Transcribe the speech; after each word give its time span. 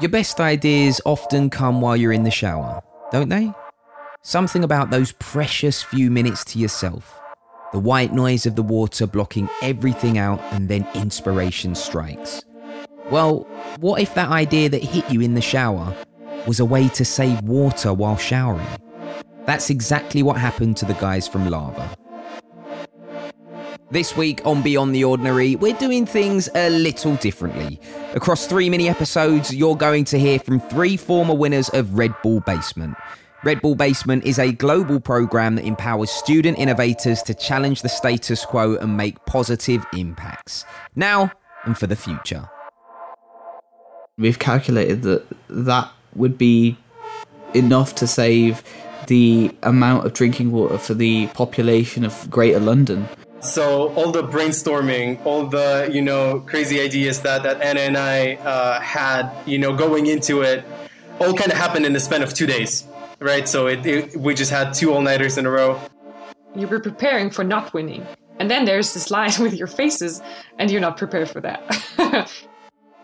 Your 0.00 0.08
best 0.08 0.40
ideas 0.40 0.98
often 1.04 1.50
come 1.50 1.82
while 1.82 1.94
you're 1.94 2.10
in 2.10 2.22
the 2.22 2.30
shower, 2.30 2.82
don't 3.12 3.28
they? 3.28 3.52
Something 4.22 4.64
about 4.64 4.90
those 4.90 5.12
precious 5.12 5.82
few 5.82 6.10
minutes 6.10 6.42
to 6.46 6.58
yourself. 6.58 7.20
The 7.72 7.80
white 7.80 8.14
noise 8.14 8.46
of 8.46 8.56
the 8.56 8.62
water 8.62 9.06
blocking 9.06 9.50
everything 9.60 10.16
out, 10.16 10.40
and 10.52 10.70
then 10.70 10.88
inspiration 10.94 11.74
strikes. 11.74 12.42
Well, 13.10 13.40
what 13.78 14.00
if 14.00 14.14
that 14.14 14.30
idea 14.30 14.70
that 14.70 14.82
hit 14.82 15.10
you 15.10 15.20
in 15.20 15.34
the 15.34 15.42
shower 15.42 15.94
was 16.46 16.60
a 16.60 16.64
way 16.64 16.88
to 16.88 17.04
save 17.04 17.42
water 17.42 17.92
while 17.92 18.16
showering? 18.16 18.66
That's 19.44 19.68
exactly 19.68 20.22
what 20.22 20.38
happened 20.38 20.78
to 20.78 20.86
the 20.86 20.94
guys 20.94 21.28
from 21.28 21.50
Lava. 21.50 21.94
This 23.90 24.16
week 24.16 24.40
on 24.46 24.62
Beyond 24.62 24.94
the 24.94 25.04
Ordinary, 25.04 25.56
we're 25.56 25.74
doing 25.74 26.06
things 26.06 26.48
a 26.54 26.70
little 26.70 27.16
differently. 27.16 27.80
Across 28.12 28.48
three 28.48 28.68
mini 28.68 28.88
episodes, 28.88 29.54
you're 29.54 29.76
going 29.76 30.04
to 30.06 30.18
hear 30.18 30.40
from 30.40 30.58
three 30.58 30.96
former 30.96 31.32
winners 31.32 31.68
of 31.68 31.96
Red 31.96 32.12
Bull 32.24 32.40
Basement. 32.40 32.96
Red 33.44 33.62
Bull 33.62 33.76
Basement 33.76 34.24
is 34.24 34.36
a 34.36 34.50
global 34.50 34.98
program 34.98 35.54
that 35.54 35.64
empowers 35.64 36.10
student 36.10 36.58
innovators 36.58 37.22
to 37.22 37.34
challenge 37.34 37.82
the 37.82 37.88
status 37.88 38.44
quo 38.44 38.74
and 38.74 38.96
make 38.96 39.24
positive 39.26 39.86
impacts. 39.96 40.64
Now 40.96 41.30
and 41.64 41.78
for 41.78 41.86
the 41.86 41.94
future. 41.94 42.50
We've 44.18 44.40
calculated 44.40 45.02
that 45.02 45.24
that 45.48 45.88
would 46.16 46.36
be 46.36 46.76
enough 47.54 47.94
to 47.94 48.08
save 48.08 48.64
the 49.06 49.54
amount 49.62 50.04
of 50.04 50.14
drinking 50.14 50.50
water 50.50 50.78
for 50.78 50.94
the 50.94 51.28
population 51.28 52.04
of 52.04 52.28
Greater 52.28 52.60
London. 52.60 53.08
So 53.40 53.92
all 53.94 54.12
the 54.12 54.22
brainstorming, 54.22 55.24
all 55.24 55.46
the 55.46 55.88
you 55.90 56.02
know 56.02 56.40
crazy 56.40 56.80
ideas 56.80 57.20
that 57.22 57.42
that 57.42 57.62
Anna 57.62 57.80
and 57.80 57.96
I 57.96 58.34
uh, 58.34 58.80
had, 58.80 59.30
you 59.46 59.58
know, 59.58 59.74
going 59.74 60.06
into 60.06 60.42
it, 60.42 60.64
all 61.18 61.32
kind 61.32 61.50
of 61.50 61.56
happened 61.56 61.86
in 61.86 61.92
the 61.92 62.00
span 62.00 62.22
of 62.22 62.34
two 62.34 62.46
days, 62.46 62.84
right? 63.18 63.48
So 63.48 63.66
it, 63.66 63.84
it 63.86 64.16
we 64.16 64.34
just 64.34 64.50
had 64.50 64.74
two 64.74 64.92
all 64.92 65.00
nighters 65.00 65.38
in 65.38 65.46
a 65.46 65.50
row. 65.50 65.80
You 66.54 66.66
were 66.66 66.80
preparing 66.80 67.30
for 67.30 67.42
not 67.42 67.72
winning, 67.72 68.06
and 68.38 68.50
then 68.50 68.66
there's 68.66 68.92
this 68.92 69.10
line 69.10 69.32
with 69.40 69.54
your 69.54 69.68
faces, 69.68 70.20
and 70.58 70.70
you're 70.70 70.80
not 70.80 70.96
prepared 70.96 71.30
for 71.30 71.40
that. 71.40 72.30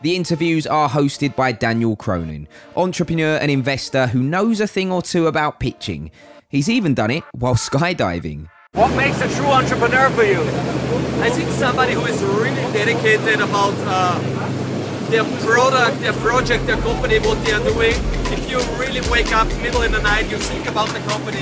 The 0.02 0.14
interviews 0.14 0.66
are 0.66 0.90
hosted 0.90 1.34
by 1.34 1.52
Daniel 1.52 1.96
Cronin, 1.96 2.48
entrepreneur 2.76 3.38
and 3.38 3.50
investor 3.50 4.06
who 4.08 4.22
knows 4.22 4.60
a 4.60 4.66
thing 4.66 4.92
or 4.92 5.00
two 5.00 5.26
about 5.26 5.58
pitching. 5.58 6.10
He's 6.50 6.68
even 6.68 6.92
done 6.92 7.10
it 7.10 7.24
while 7.32 7.54
skydiving. 7.54 8.48
What 8.76 8.94
makes 8.94 9.22
a 9.22 9.34
true 9.34 9.46
entrepreneur 9.46 10.10
for 10.10 10.22
you? 10.22 10.42
I 11.22 11.30
think 11.30 11.48
somebody 11.52 11.94
who 11.94 12.04
is 12.04 12.22
really 12.22 12.60
dedicated 12.74 13.40
about 13.40 13.72
uh, 13.86 14.18
their 15.08 15.24
product, 15.40 15.98
their 16.00 16.12
project, 16.12 16.66
their 16.66 16.76
company, 16.82 17.18
what 17.20 17.42
they 17.42 17.52
are 17.52 17.64
doing. 17.64 17.94
If 18.36 18.50
you 18.50 18.58
really 18.78 19.00
wake 19.08 19.32
up 19.32 19.48
middle 19.62 19.80
in 19.80 19.92
the 19.92 20.02
night, 20.02 20.30
you 20.30 20.36
think 20.36 20.68
about 20.68 20.88
the 20.88 21.00
company. 21.08 21.40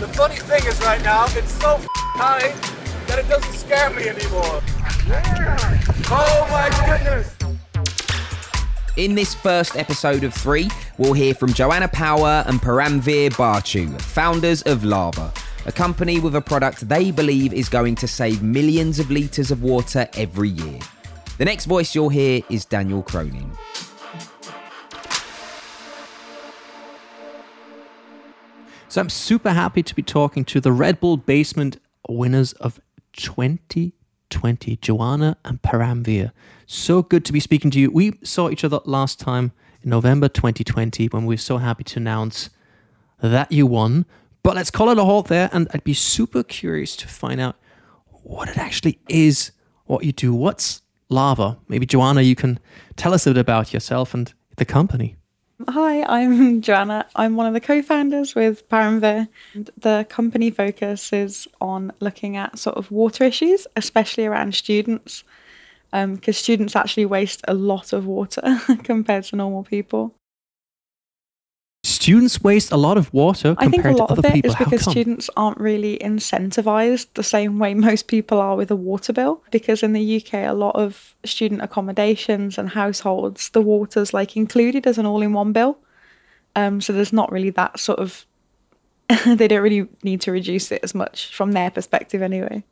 The 0.00 0.08
funny 0.08 0.34
thing 0.34 0.66
is 0.66 0.80
right 0.80 1.00
now, 1.04 1.26
it's 1.36 1.52
so 1.52 1.78
high 1.94 2.52
that 3.06 3.20
it 3.20 3.28
doesn't 3.28 3.54
scare 3.54 3.90
me 3.90 4.08
anymore. 4.08 4.60
Yeah. 5.06 5.68
Oh 6.10 6.48
my 6.50 6.68
goodness. 6.84 7.32
In 8.96 9.14
this 9.14 9.36
first 9.36 9.76
episode 9.76 10.24
of 10.24 10.34
three, 10.34 10.68
we'll 10.98 11.12
hear 11.12 11.32
from 11.32 11.52
Joanna 11.52 11.86
Power 11.86 12.42
and 12.48 12.60
Paramveer 12.60 13.30
Bhachu, 13.30 14.00
founders 14.00 14.62
of 14.62 14.82
Lava, 14.82 15.32
a 15.66 15.72
company 15.72 16.20
with 16.20 16.36
a 16.36 16.40
product 16.40 16.88
they 16.88 17.10
believe 17.10 17.52
is 17.52 17.68
going 17.68 17.96
to 17.96 18.06
save 18.06 18.40
millions 18.40 19.00
of 19.00 19.10
litres 19.10 19.50
of 19.50 19.62
water 19.62 20.08
every 20.14 20.48
year. 20.48 20.78
The 21.38 21.44
next 21.44 21.66
voice 21.66 21.92
you'll 21.92 22.08
hear 22.08 22.40
is 22.48 22.64
Daniel 22.64 23.02
Cronin. 23.02 23.50
So 28.88 29.00
I'm 29.00 29.10
super 29.10 29.50
happy 29.50 29.82
to 29.82 29.94
be 29.94 30.02
talking 30.02 30.44
to 30.46 30.60
the 30.60 30.70
Red 30.70 31.00
Bull 31.00 31.16
Basement 31.16 31.78
winners 32.08 32.52
of 32.54 32.80
2020, 33.14 34.76
Joanna 34.76 35.36
and 35.44 35.60
Paramveer. 35.60 36.30
So 36.66 37.02
good 37.02 37.24
to 37.24 37.32
be 37.32 37.40
speaking 37.40 37.72
to 37.72 37.80
you. 37.80 37.90
We 37.90 38.18
saw 38.22 38.50
each 38.50 38.62
other 38.62 38.78
last 38.84 39.18
time 39.18 39.50
in 39.82 39.90
November 39.90 40.28
2020 40.28 41.08
when 41.08 41.26
we 41.26 41.34
were 41.34 41.38
so 41.38 41.58
happy 41.58 41.82
to 41.84 41.98
announce 41.98 42.50
that 43.20 43.50
you 43.50 43.66
won. 43.66 44.06
But 44.46 44.54
let's 44.54 44.70
call 44.70 44.90
it 44.90 44.98
a 44.98 45.04
halt 45.04 45.26
there. 45.26 45.50
And 45.52 45.66
I'd 45.74 45.82
be 45.82 45.92
super 45.92 46.44
curious 46.44 46.94
to 46.98 47.08
find 47.08 47.40
out 47.40 47.56
what 48.22 48.48
it 48.48 48.56
actually 48.56 49.00
is, 49.08 49.50
what 49.86 50.04
you 50.04 50.12
do. 50.12 50.32
What's 50.32 50.82
lava? 51.08 51.58
Maybe 51.66 51.84
Joanna, 51.84 52.20
you 52.20 52.36
can 52.36 52.60
tell 52.94 53.12
us 53.12 53.26
a 53.26 53.30
bit 53.30 53.38
about 53.38 53.72
yourself 53.72 54.14
and 54.14 54.32
the 54.54 54.64
company. 54.64 55.16
Hi, 55.68 56.04
I'm 56.04 56.60
Joanna. 56.66 57.06
I'm 57.16 57.34
one 57.34 57.48
of 57.48 57.54
the 57.54 57.60
co-founders 57.60 58.36
with 58.36 58.68
Paramveer. 58.68 59.26
The 59.78 60.06
company 60.08 60.52
focuses 60.52 61.48
on 61.60 61.92
looking 61.98 62.36
at 62.36 62.56
sort 62.56 62.76
of 62.76 62.88
water 62.92 63.24
issues, 63.24 63.66
especially 63.74 64.26
around 64.26 64.54
students, 64.54 65.24
because 65.90 66.04
um, 66.04 66.32
students 66.34 66.76
actually 66.76 67.06
waste 67.06 67.40
a 67.48 67.54
lot 67.54 67.92
of 67.92 68.06
water 68.06 68.60
compared 68.84 69.24
to 69.24 69.34
normal 69.34 69.64
people. 69.64 70.14
Students 72.06 72.40
waste 72.40 72.70
a 72.70 72.76
lot 72.76 72.96
of 72.98 73.12
water 73.12 73.56
compared 73.56 73.80
I 73.80 73.82
think 73.82 73.98
a 73.98 74.00
lot 74.00 74.16
of 74.16 74.24
it 74.24 74.32
people. 74.32 74.52
is 74.52 74.56
because 74.56 74.88
students 74.88 75.28
aren't 75.36 75.58
really 75.58 75.98
incentivized 75.98 77.08
the 77.14 77.24
same 77.24 77.58
way 77.58 77.74
most 77.74 78.06
people 78.06 78.38
are 78.38 78.54
with 78.54 78.70
a 78.70 78.76
water 78.76 79.12
bill. 79.12 79.42
Because 79.50 79.82
in 79.82 79.92
the 79.92 80.22
UK, 80.22 80.34
a 80.34 80.52
lot 80.52 80.76
of 80.76 81.16
student 81.24 81.62
accommodations 81.62 82.58
and 82.58 82.68
households, 82.68 83.48
the 83.48 83.60
water's 83.60 84.14
like 84.14 84.36
included 84.36 84.86
as 84.86 84.98
an 84.98 85.06
all-in-one 85.06 85.52
bill. 85.52 85.78
Um, 86.54 86.80
so 86.80 86.92
there's 86.92 87.12
not 87.12 87.32
really 87.32 87.50
that 87.50 87.80
sort 87.80 87.98
of. 87.98 88.24
they 89.26 89.48
don't 89.48 89.62
really 89.62 89.88
need 90.04 90.20
to 90.20 90.30
reduce 90.30 90.70
it 90.70 90.84
as 90.84 90.94
much 90.94 91.34
from 91.34 91.52
their 91.52 91.72
perspective, 91.72 92.22
anyway. 92.22 92.62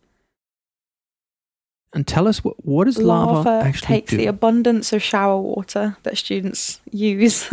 And 1.93 2.07
tell 2.07 2.29
us 2.29 2.45
what 2.45 2.65
what 2.65 2.85
does 2.85 2.99
lava, 2.99 3.33
lava 3.33 3.67
actually 3.67 3.87
takes 3.87 4.11
do? 4.13 4.17
the 4.17 4.27
abundance 4.27 4.93
of 4.93 5.03
shower 5.03 5.41
water 5.41 5.97
that 6.05 6.19
students 6.19 6.81
use 6.93 7.53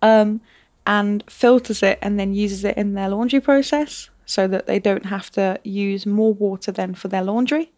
um, 0.00 0.40
and 0.86 1.22
filters 1.28 1.82
it 1.82 1.98
and 2.02 2.18
then 2.18 2.34
uses 2.34 2.64
it 2.64 2.76
in 2.76 2.94
their 2.94 3.08
laundry 3.08 3.40
process 3.40 4.10
so 4.26 4.48
that 4.48 4.66
they 4.66 4.78
don't 4.78 5.06
have 5.06 5.30
to 5.30 5.60
use 5.64 6.06
more 6.06 6.34
water 6.34 6.72
than 6.72 6.94
for 6.94 7.08
their 7.08 7.22
laundry. 7.22 7.72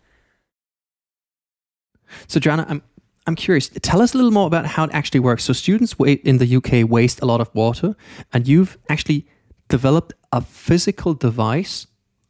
So, 2.26 2.38
Joanna, 2.40 2.66
I'm 2.68 2.82
I'm 3.26 3.36
curious. 3.36 3.70
Tell 3.80 4.02
us 4.02 4.12
a 4.12 4.18
little 4.18 4.30
more 4.30 4.46
about 4.46 4.66
how 4.66 4.84
it 4.84 4.90
actually 4.92 5.20
works. 5.20 5.44
So, 5.44 5.52
students 5.52 5.94
in 5.98 6.38
the 6.38 6.56
UK 6.56 6.88
waste 6.88 7.20
a 7.22 7.26
lot 7.26 7.40
of 7.40 7.52
water, 7.54 7.96
and 8.32 8.46
you've 8.46 8.76
actually 8.88 9.26
developed 9.68 10.12
a 10.32 10.40
physical 10.40 11.14
device, 11.14 11.86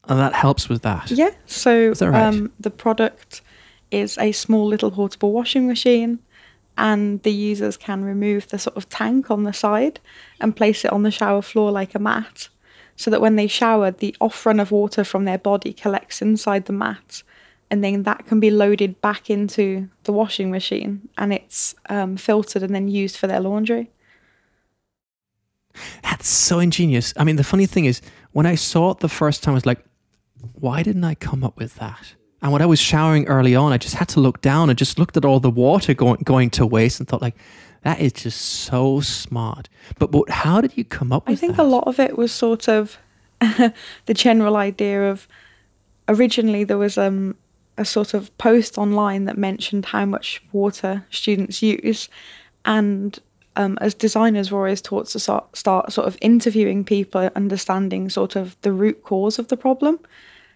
and 0.08 0.18
that 0.18 0.34
helps 0.34 0.68
with 0.68 0.82
that. 0.82 1.10
Yeah. 1.10 1.30
So 1.46 1.94
that 1.94 2.10
right? 2.10 2.22
um, 2.22 2.52
the 2.60 2.70
product 2.70 3.42
is 3.90 4.18
a 4.18 4.32
small 4.32 4.66
little 4.66 4.90
portable 4.90 5.32
washing 5.32 5.66
machine, 5.66 6.20
and 6.76 7.22
the 7.22 7.32
users 7.32 7.76
can 7.76 8.04
remove 8.04 8.48
the 8.48 8.58
sort 8.58 8.76
of 8.76 8.88
tank 8.88 9.30
on 9.30 9.44
the 9.44 9.52
side 9.52 10.00
and 10.40 10.56
place 10.56 10.84
it 10.84 10.92
on 10.92 11.02
the 11.02 11.10
shower 11.10 11.42
floor 11.42 11.70
like 11.70 11.94
a 11.94 11.98
mat, 11.98 12.48
so 12.96 13.10
that 13.10 13.20
when 13.20 13.36
they 13.36 13.46
shower, 13.46 13.90
the 13.90 14.14
off 14.20 14.44
run 14.46 14.60
of 14.60 14.70
water 14.70 15.04
from 15.04 15.24
their 15.24 15.38
body 15.38 15.72
collects 15.72 16.22
inside 16.22 16.66
the 16.66 16.72
mat. 16.72 17.22
And 17.70 17.82
then 17.82 18.04
that 18.04 18.26
can 18.26 18.40
be 18.40 18.50
loaded 18.50 19.00
back 19.00 19.30
into 19.30 19.88
the 20.04 20.12
washing 20.12 20.50
machine 20.50 21.08
and 21.18 21.32
it's 21.32 21.74
um, 21.88 22.16
filtered 22.16 22.62
and 22.62 22.74
then 22.74 22.88
used 22.88 23.16
for 23.16 23.26
their 23.26 23.40
laundry. 23.40 23.90
That's 26.02 26.28
so 26.28 26.60
ingenious. 26.60 27.12
I 27.16 27.24
mean, 27.24 27.36
the 27.36 27.42
funny 27.42 27.66
thing 27.66 27.86
is, 27.86 28.00
when 28.32 28.46
I 28.46 28.54
saw 28.54 28.92
it 28.92 28.98
the 28.98 29.08
first 29.08 29.42
time, 29.42 29.52
I 29.52 29.54
was 29.54 29.66
like, 29.66 29.84
why 30.52 30.82
didn't 30.82 31.04
I 31.04 31.14
come 31.14 31.42
up 31.42 31.56
with 31.56 31.74
that? 31.76 32.14
And 32.44 32.52
when 32.52 32.60
I 32.60 32.66
was 32.66 32.78
showering 32.78 33.26
early 33.26 33.56
on, 33.56 33.72
I 33.72 33.78
just 33.78 33.94
had 33.94 34.10
to 34.10 34.20
look 34.20 34.42
down 34.42 34.68
and 34.68 34.78
just 34.78 34.98
looked 34.98 35.16
at 35.16 35.24
all 35.24 35.40
the 35.40 35.48
water 35.48 35.94
going 35.94 36.20
going 36.24 36.50
to 36.50 36.66
waste 36.66 37.00
and 37.00 37.08
thought, 37.08 37.22
like, 37.22 37.36
that 37.84 38.00
is 38.00 38.12
just 38.12 38.38
so 38.38 39.00
smart. 39.00 39.70
But 39.98 40.10
but 40.10 40.28
how 40.28 40.60
did 40.60 40.76
you 40.76 40.84
come 40.84 41.10
up 41.10 41.26
with? 41.26 41.40
That? 41.40 41.46
I 41.46 41.46
think 41.46 41.56
that? 41.56 41.62
a 41.62 41.66
lot 41.66 41.84
of 41.86 41.98
it 41.98 42.18
was 42.18 42.32
sort 42.32 42.68
of 42.68 42.98
the 43.40 43.72
general 44.12 44.56
idea 44.56 45.10
of 45.10 45.26
originally 46.06 46.64
there 46.64 46.76
was 46.76 46.98
um, 46.98 47.34
a 47.78 47.84
sort 47.86 48.12
of 48.12 48.36
post 48.36 48.76
online 48.76 49.24
that 49.24 49.38
mentioned 49.38 49.86
how 49.86 50.04
much 50.04 50.42
water 50.52 51.06
students 51.08 51.62
use, 51.62 52.10
and 52.66 53.20
um, 53.56 53.78
as 53.80 53.94
designers, 53.94 54.52
we're 54.52 54.58
always 54.58 54.82
taught 54.82 55.06
to 55.06 55.18
start, 55.18 55.56
start 55.56 55.94
sort 55.94 56.06
of 56.06 56.18
interviewing 56.20 56.84
people, 56.84 57.30
understanding 57.36 58.10
sort 58.10 58.36
of 58.36 58.54
the 58.60 58.72
root 58.72 59.02
cause 59.02 59.38
of 59.38 59.48
the 59.48 59.56
problem. 59.56 59.98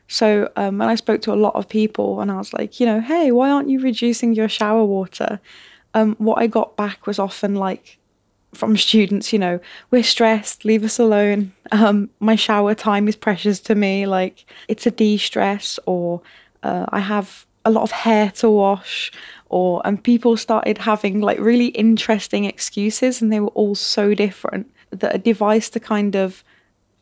So 0.08 0.50
um, 0.56 0.78
when 0.78 0.88
I 0.88 0.94
spoke 0.94 1.22
to 1.22 1.32
a 1.32 1.36
lot 1.36 1.54
of 1.54 1.68
people, 1.68 2.20
and 2.20 2.30
I 2.30 2.36
was 2.36 2.52
like, 2.52 2.80
you 2.80 2.86
know, 2.86 3.00
hey, 3.00 3.30
why 3.30 3.50
aren't 3.50 3.68
you 3.68 3.80
reducing 3.80 4.34
your 4.34 4.48
shower 4.48 4.84
water? 4.84 5.40
Um, 5.94 6.16
what 6.18 6.38
I 6.38 6.46
got 6.46 6.76
back 6.76 7.06
was 7.06 7.18
often 7.18 7.54
like 7.54 7.98
from 8.54 8.76
students, 8.76 9.32
you 9.32 9.38
know, 9.38 9.60
we're 9.90 10.02
stressed, 10.02 10.64
leave 10.64 10.82
us 10.82 10.98
alone. 10.98 11.52
Um, 11.70 12.10
my 12.20 12.34
shower 12.34 12.74
time 12.74 13.06
is 13.06 13.16
precious 13.16 13.60
to 13.60 13.74
me. 13.74 14.06
Like 14.06 14.46
it's 14.66 14.86
a 14.86 14.90
de 14.90 15.18
stress, 15.18 15.78
or 15.86 16.22
uh, 16.62 16.86
I 16.88 17.00
have 17.00 17.46
a 17.64 17.70
lot 17.70 17.82
of 17.82 17.90
hair 17.90 18.30
to 18.30 18.48
wash 18.48 19.12
or 19.48 19.82
and 19.84 20.02
people 20.02 20.36
started 20.36 20.78
having 20.78 21.20
like 21.20 21.38
really 21.38 21.66
interesting 21.68 22.44
excuses 22.44 23.20
and 23.20 23.32
they 23.32 23.40
were 23.40 23.48
all 23.48 23.74
so 23.74 24.14
different 24.14 24.70
that 24.90 25.14
a 25.14 25.18
device 25.18 25.68
to 25.70 25.80
kind 25.80 26.16
of 26.16 26.42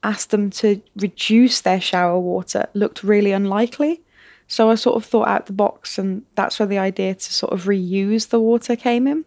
ask 0.03 0.31
them 0.31 0.51
to 0.51 0.81
reduce 0.97 1.61
their 1.61 1.81
shower 1.81 2.19
water 2.19 2.69
looked 2.75 3.03
really 3.03 3.33
unlikely. 3.33 4.03
So 4.49 4.71
I 4.71 4.77
sort 4.77 4.97
of 4.97 5.05
thought 5.05 5.29
out 5.29 5.47
the 5.47 5.53
box 5.53 5.99
and 5.99 6.23
that's 6.35 6.59
where 6.59 6.67
the 6.67 6.79
idea 6.79 7.15
to 7.15 7.33
sort 7.33 7.53
of 7.53 7.65
reuse 7.65 8.29
the 8.29 8.41
water 8.41 8.77
came 8.77 9.07
in. 9.07 9.25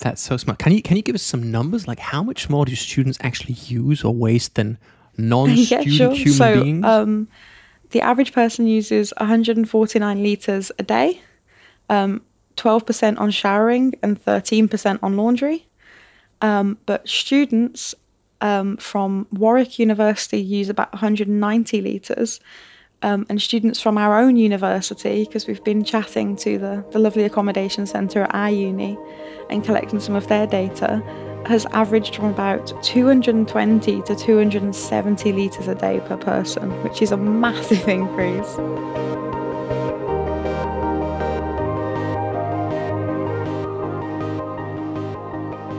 That's 0.00 0.22
so 0.22 0.36
smart. 0.36 0.58
Can 0.58 0.72
you 0.72 0.82
can 0.82 0.96
you 0.96 1.02
give 1.02 1.14
us 1.14 1.22
some 1.22 1.50
numbers? 1.50 1.86
Like 1.86 1.98
how 1.98 2.22
much 2.22 2.48
more 2.48 2.64
do 2.64 2.74
students 2.74 3.18
actually 3.20 3.54
use 3.54 4.02
or 4.02 4.14
waste 4.14 4.54
than 4.54 4.78
non-student 5.18 5.86
yeah, 5.86 5.96
sure. 5.96 6.14
human 6.14 6.32
so, 6.32 6.62
beings? 6.62 6.84
Um, 6.84 7.28
the 7.90 8.00
average 8.00 8.32
person 8.32 8.66
uses 8.66 9.12
149 9.18 10.22
litres 10.22 10.72
a 10.78 10.82
day, 10.82 11.20
um, 11.90 12.22
12% 12.56 13.20
on 13.20 13.30
showering 13.30 13.94
and 14.02 14.22
13% 14.24 14.98
on 15.02 15.16
laundry. 15.16 15.66
Um, 16.40 16.78
but 16.86 17.06
students 17.06 17.94
um, 18.42 18.76
from 18.76 19.26
Warwick 19.32 19.78
University 19.78 20.38
use 20.40 20.68
about 20.68 20.92
190 20.92 21.80
litres. 21.80 22.40
Um, 23.04 23.26
and 23.28 23.42
students 23.42 23.80
from 23.80 23.98
our 23.98 24.16
own 24.16 24.36
university, 24.36 25.24
because 25.24 25.48
we've 25.48 25.64
been 25.64 25.82
chatting 25.82 26.36
to 26.36 26.56
the, 26.56 26.84
the 26.92 27.00
lovely 27.00 27.24
accommodation 27.24 27.84
centre 27.84 28.22
at 28.22 28.34
our 28.34 28.50
uni 28.50 28.96
and 29.50 29.64
collecting 29.64 29.98
some 29.98 30.14
of 30.14 30.28
their 30.28 30.46
data, 30.46 31.02
has 31.46 31.66
averaged 31.72 32.14
from 32.14 32.26
about 32.26 32.80
220 32.84 34.02
to 34.02 34.14
270 34.14 35.32
litres 35.32 35.66
a 35.66 35.74
day 35.74 36.00
per 36.06 36.16
person, 36.16 36.70
which 36.84 37.02
is 37.02 37.10
a 37.10 37.16
massive 37.16 37.88
increase. 37.88 38.56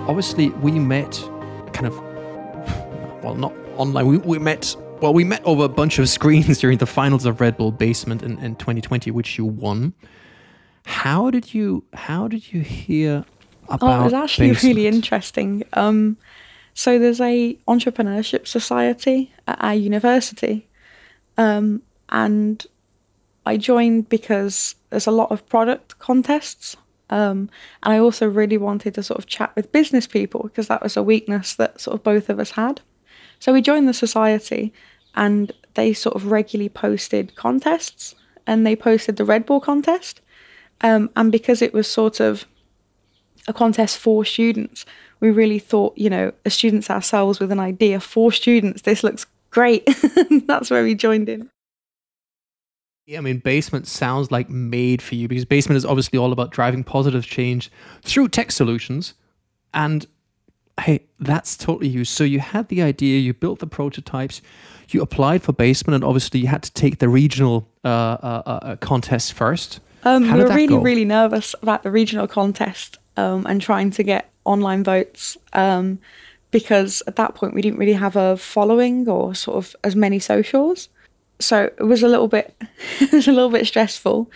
Obviously, 0.10 0.50
we 0.50 0.78
met 0.78 1.14
well, 3.24 3.36
not 3.36 3.54
online. 3.78 4.08
We, 4.08 4.18
we 4.18 4.40
met, 4.40 4.76
well, 5.02 5.14
we 5.14 5.24
met 5.24 5.44
over 5.46 5.64
a 5.64 5.70
bunch 5.70 6.00
of 6.00 6.10
screens 6.18 6.60
during 6.60 6.78
the 6.78 6.86
finals 6.86 7.26
of 7.26 7.42
Red 7.42 7.58
Bull 7.58 7.72
Basement 7.72 8.22
in, 8.22 8.38
in 8.40 8.56
2020, 8.56 9.12
which 9.12 9.38
you 9.38 9.46
won. 9.46 9.94
How 10.86 11.32
did 11.32 11.54
you, 11.54 11.84
how 11.94 12.28
did 12.28 12.52
you 12.52 12.62
hear 12.62 13.26
about 13.70 14.00
Oh, 14.00 14.02
it 14.02 14.04
was 14.06 14.14
actually 14.14 14.52
really 14.52 14.88
interesting. 14.88 15.64
Um, 15.74 16.18
so 16.74 17.00
there's 17.00 17.22
a 17.22 17.54
entrepreneurship 17.68 18.48
society 18.48 19.32
at 19.48 19.64
our 19.64 19.76
university, 19.76 20.68
um, 21.38 21.82
and 22.10 22.66
I 23.46 23.58
joined 23.58 24.10
because 24.10 24.76
there's 24.90 25.08
a 25.08 25.12
lot 25.12 25.32
of 25.32 25.48
product 25.48 26.00
contests, 26.00 26.76
um, 27.10 27.50
and 27.84 27.94
I 27.94 28.00
also 28.00 28.28
really 28.28 28.58
wanted 28.58 28.96
to 28.96 29.04
sort 29.04 29.20
of 29.20 29.28
chat 29.28 29.56
with 29.56 29.72
business 29.72 30.08
people 30.08 30.44
because 30.44 30.68
that 30.68 30.82
was 30.82 30.98
a 30.98 31.04
weakness 31.04 31.56
that 31.56 31.80
sort 31.80 31.96
of 31.96 32.04
both 32.04 32.30
of 32.30 32.40
us 32.40 32.52
had. 32.52 32.82
So 33.44 33.52
we 33.52 33.62
joined 33.62 33.90
the 33.90 33.94
society, 33.94 34.72
and 35.16 35.52
they 35.74 35.92
sort 35.92 36.16
of 36.16 36.32
regularly 36.32 36.70
posted 36.70 37.36
contests, 37.36 38.16
and 38.48 38.66
they 38.66 38.74
posted 38.74 39.18
the 39.18 39.26
Red 39.26 39.46
Bull 39.46 39.60
contest, 39.60 40.22
um, 40.80 41.10
and 41.18 41.30
because 41.30 41.62
it 41.62 41.74
was 41.74 41.86
sort 41.86 42.22
of 42.22 42.46
a 43.46 43.52
contest 43.52 43.98
for 43.98 44.24
students. 44.24 44.86
We 45.20 45.30
really 45.30 45.60
thought, 45.60 45.98
you 45.98 46.10
know, 46.10 46.32
as 46.46 46.54
students 46.54 46.90
ourselves 46.90 47.42
with 47.42 47.52
an 47.52 47.60
idea 47.60 48.00
for 48.00 48.32
students, 48.32 48.84
this 48.84 49.04
looks 49.04 49.26
great. 49.50 49.90
That's 50.48 50.72
where 50.72 50.86
we 50.86 50.96
joined 50.96 51.28
in. 51.28 51.50
Yeah, 53.06 53.18
I 53.18 53.22
mean, 53.24 53.40
Basement 53.40 53.88
sounds 53.88 54.32
like 54.32 54.50
made 54.50 55.02
for 55.02 55.16
you 55.16 55.28
because 55.28 55.44
Basement 55.44 55.76
is 55.76 55.84
obviously 55.84 56.18
all 56.18 56.32
about 56.32 56.52
driving 56.52 56.86
positive 56.86 57.26
change 57.26 57.70
through 58.04 58.30
tech 58.30 58.54
solutions. 58.54 59.16
And 59.74 60.08
hey, 60.82 61.06
that's 61.20 61.56
totally 61.56 61.88
you. 61.88 62.06
So 62.06 62.24
you 62.24 62.40
had 62.40 62.68
the 62.70 62.82
idea, 62.82 63.20
you 63.20 63.34
built 63.34 63.60
the 63.60 63.68
prototypes, 63.68 64.42
you 64.90 65.02
applied 65.02 65.44
for 65.44 65.54
Basement, 65.54 65.96
and 65.96 66.04
obviously 66.04 66.40
you 66.42 66.48
had 66.48 66.64
to 66.64 66.74
take 66.74 67.00
the 67.00 67.10
regional 67.10 67.68
uh, 67.84 67.88
uh, 67.88 68.44
uh, 68.46 68.76
contest 68.78 69.34
first. 69.34 69.80
Um, 70.04 70.24
we 70.24 70.44
were 70.44 70.50
really, 70.50 70.68
go? 70.68 70.82
really 70.82 71.06
nervous 71.06 71.56
about 71.62 71.84
the 71.84 71.92
regional 71.92 72.28
contest 72.28 72.98
um, 73.16 73.46
and 73.46 73.62
trying 73.62 73.92
to 73.92 74.04
get 74.04 74.30
online 74.44 74.84
votes 74.84 75.38
um, 75.54 76.00
because 76.52 77.02
at 77.08 77.16
that 77.16 77.36
point 77.36 77.54
we 77.54 77.62
didn't 77.62 77.80
really 77.80 77.94
have 77.94 78.16
a 78.16 78.36
following 78.36 79.08
or 79.08 79.34
sort 79.34 79.58
of 79.58 79.76
as 79.84 79.96
many 79.96 80.20
socials. 80.20 80.90
So 81.40 81.72
it 81.78 81.84
was 81.84 82.04
a 82.04 82.08
little 82.08 82.28
bit, 82.28 82.54
it 83.00 83.12
was 83.14 83.28
a 83.28 83.32
little 83.32 83.50
bit 83.50 83.66
stressful, 83.66 84.30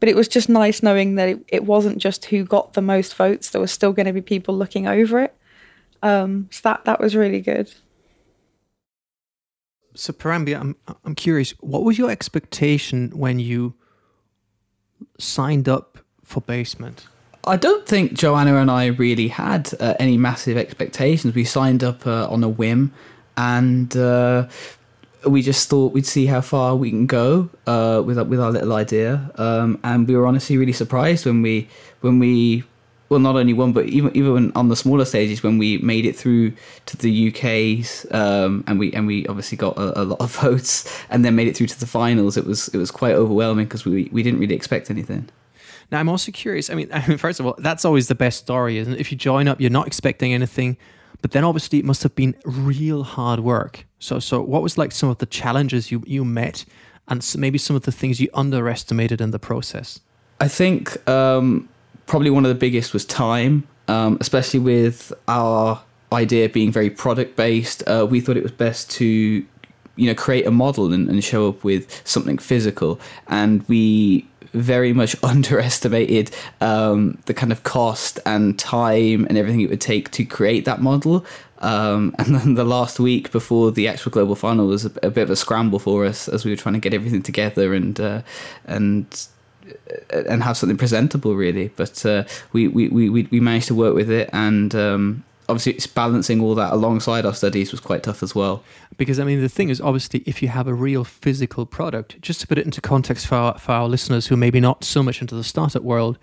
but 0.00 0.08
it 0.08 0.16
was 0.16 0.28
just 0.28 0.48
nice 0.48 0.82
knowing 0.82 1.14
that 1.14 1.28
it, 1.30 1.44
it 1.48 1.64
wasn't 1.64 1.98
just 1.98 2.26
who 2.26 2.44
got 2.44 2.74
the 2.74 2.82
most 2.82 3.14
votes. 3.14 3.50
There 3.50 3.60
was 3.60 3.72
still 3.72 3.92
going 3.92 4.06
to 4.06 4.12
be 4.12 4.20
people 4.20 4.54
looking 4.54 4.86
over 4.86 5.20
it. 5.20 5.34
Um, 6.04 6.48
so 6.52 6.60
that 6.64 6.84
that 6.84 7.00
was 7.00 7.16
really 7.16 7.40
good. 7.40 7.72
So, 9.96 10.12
Paramveer, 10.12 10.60
I'm, 10.60 10.76
I'm 11.04 11.14
curious, 11.14 11.52
what 11.60 11.84
was 11.84 11.96
your 11.98 12.10
expectation 12.10 13.10
when 13.14 13.38
you 13.38 13.74
signed 15.18 15.68
up 15.68 15.98
for 16.24 16.40
Basement? 16.40 17.06
I 17.46 17.56
don't 17.56 17.86
think 17.86 18.12
Joanna 18.14 18.56
and 18.56 18.70
I 18.70 18.86
really 18.86 19.28
had 19.28 19.72
uh, 19.80 19.94
any 20.00 20.16
massive 20.18 20.56
expectations. 20.56 21.34
We 21.34 21.44
signed 21.44 21.84
up 21.84 22.06
uh, 22.06 22.26
on 22.28 22.42
a 22.42 22.48
whim, 22.48 22.92
and 23.36 23.96
uh, 23.96 24.48
we 25.26 25.42
just 25.42 25.68
thought 25.68 25.92
we'd 25.92 26.06
see 26.06 26.26
how 26.26 26.40
far 26.40 26.74
we 26.74 26.90
can 26.90 27.06
go 27.06 27.48
uh, 27.66 28.02
with 28.04 28.18
our- 28.18 28.24
with 28.24 28.40
our 28.40 28.50
little 28.50 28.72
idea. 28.72 29.30
Um, 29.36 29.78
and 29.84 30.08
we 30.08 30.16
were 30.16 30.26
honestly 30.26 30.56
really 30.58 30.72
surprised 30.72 31.24
when 31.26 31.40
we 31.42 31.68
when 32.00 32.18
we 32.18 32.64
well 33.14 33.20
not 33.20 33.36
only 33.36 33.52
one 33.52 33.72
but 33.72 33.86
even 33.86 34.10
even 34.16 34.50
on 34.56 34.68
the 34.68 34.74
smaller 34.74 35.04
stages 35.04 35.40
when 35.44 35.56
we 35.56 35.78
made 35.78 36.04
it 36.04 36.16
through 36.16 36.52
to 36.86 36.96
the 36.96 37.28
UK's 37.28 38.04
um, 38.10 38.64
and 38.66 38.76
we 38.80 38.92
and 38.92 39.06
we 39.06 39.24
obviously 39.28 39.56
got 39.56 39.76
a, 39.78 40.02
a 40.02 40.04
lot 40.04 40.20
of 40.20 40.34
votes 40.42 40.74
and 41.10 41.24
then 41.24 41.36
made 41.36 41.46
it 41.46 41.56
through 41.56 41.68
to 41.68 41.78
the 41.78 41.86
finals. 41.86 42.36
It 42.36 42.44
was 42.44 42.66
it 42.68 42.76
was 42.76 42.90
quite 42.90 43.14
overwhelming 43.14 43.66
because 43.66 43.84
we 43.84 44.08
we 44.10 44.24
didn't 44.24 44.40
really 44.40 44.56
expect 44.56 44.90
anything. 44.90 45.28
Now, 45.92 46.00
I'm 46.00 46.08
also 46.08 46.32
curious. 46.32 46.70
I 46.70 46.74
mean, 46.74 46.88
I 46.92 47.06
mean, 47.08 47.18
first 47.18 47.38
of 47.38 47.46
all, 47.46 47.54
that's 47.58 47.84
always 47.84 48.08
the 48.08 48.16
best 48.16 48.40
story, 48.40 48.78
isn't 48.78 48.94
it? 48.94 49.00
If 49.00 49.12
you 49.12 49.18
join 49.18 49.46
up, 49.46 49.60
you're 49.60 49.70
not 49.70 49.86
expecting 49.86 50.32
anything, 50.32 50.76
but 51.22 51.30
then 51.30 51.44
obviously 51.44 51.78
it 51.78 51.84
must 51.84 52.02
have 52.02 52.16
been 52.16 52.34
real 52.44 53.04
hard 53.04 53.40
work. 53.40 53.86
So, 54.00 54.18
so 54.18 54.42
what 54.42 54.62
was 54.62 54.76
like 54.76 54.90
some 54.90 55.08
of 55.08 55.18
the 55.18 55.26
challenges 55.26 55.92
you 55.92 56.02
you 56.04 56.24
met, 56.24 56.64
and 57.06 57.24
maybe 57.38 57.58
some 57.58 57.76
of 57.76 57.82
the 57.82 57.92
things 57.92 58.20
you 58.20 58.28
underestimated 58.34 59.20
in 59.20 59.30
the 59.30 59.38
process? 59.38 60.00
I 60.40 60.48
think 60.48 61.08
um, 61.08 61.68
probably 62.06 62.30
one 62.30 62.44
of 62.44 62.48
the 62.48 62.54
biggest 62.54 62.92
was 62.92 63.04
time, 63.04 63.66
um, 63.88 64.18
especially 64.20 64.60
with 64.60 65.12
our 65.28 65.82
idea 66.12 66.48
being 66.48 66.70
very 66.70 66.90
product 66.90 67.36
based. 67.36 67.82
Uh, 67.86 68.06
we 68.08 68.20
thought 68.20 68.36
it 68.36 68.42
was 68.42 68.52
best 68.52 68.90
to, 68.92 69.04
you 69.96 70.06
know, 70.06 70.14
create 70.14 70.46
a 70.46 70.50
model 70.50 70.92
and, 70.92 71.08
and 71.08 71.22
show 71.24 71.48
up 71.48 71.64
with 71.64 72.02
something 72.06 72.38
physical, 72.38 73.00
and 73.28 73.66
we 73.68 74.26
very 74.54 74.92
much 74.92 75.16
underestimated 75.22 76.30
um, 76.60 77.18
the 77.26 77.34
kind 77.34 77.52
of 77.52 77.62
cost 77.64 78.18
and 78.24 78.58
time 78.58 79.26
and 79.28 79.36
everything 79.36 79.60
it 79.60 79.68
would 79.68 79.80
take 79.80 80.10
to 80.12 80.24
create 80.24 80.64
that 80.64 80.80
model. 80.80 81.24
Um, 81.58 82.14
and 82.18 82.34
then 82.34 82.54
the 82.54 82.64
last 82.64 83.00
week 83.00 83.32
before 83.32 83.72
the 83.72 83.88
actual 83.88 84.12
global 84.12 84.34
final 84.34 84.66
was 84.66 84.86
a, 84.86 84.92
a 85.02 85.10
bit 85.10 85.22
of 85.22 85.30
a 85.30 85.36
scramble 85.36 85.78
for 85.78 86.04
us 86.04 86.28
as 86.28 86.44
we 86.44 86.50
were 86.50 86.56
trying 86.56 86.74
to 86.74 86.80
get 86.80 86.94
everything 86.94 87.22
together 87.22 87.74
and 87.74 87.98
uh, 88.00 88.22
and 88.64 89.26
and 90.10 90.42
have 90.42 90.56
something 90.56 90.76
presentable 90.76 91.34
really. 91.34 91.68
But 91.68 92.04
uh, 92.04 92.24
we, 92.52 92.68
we, 92.68 92.88
we, 92.88 93.08
we 93.08 93.40
managed 93.40 93.68
to 93.68 93.74
work 93.74 93.94
with 93.94 94.10
it 94.10 94.30
and 94.32 94.74
um, 94.74 95.24
obviously 95.48 95.72
it's 95.72 95.86
balancing 95.86 96.40
all 96.40 96.54
that 96.54 96.72
alongside 96.72 97.26
our 97.26 97.34
studies 97.34 97.70
was 97.70 97.80
quite 97.80 98.02
tough 98.02 98.22
as 98.22 98.34
well. 98.34 98.62
Because 98.96 99.18
I 99.18 99.24
mean, 99.24 99.40
the 99.40 99.48
thing 99.48 99.68
is, 99.68 99.80
obviously, 99.80 100.22
if 100.26 100.42
you 100.42 100.48
have 100.48 100.66
a 100.66 100.74
real 100.74 101.04
physical 101.04 101.66
product, 101.66 102.20
just 102.20 102.40
to 102.40 102.46
put 102.46 102.58
it 102.58 102.64
into 102.64 102.80
context 102.80 103.26
for 103.26 103.34
our, 103.34 103.58
for 103.58 103.72
our 103.72 103.88
listeners 103.88 104.28
who 104.28 104.36
maybe 104.36 104.60
not 104.60 104.84
so 104.84 105.02
much 105.02 105.20
into 105.20 105.34
the 105.34 105.44
startup 105.44 105.82
world, 105.82 106.18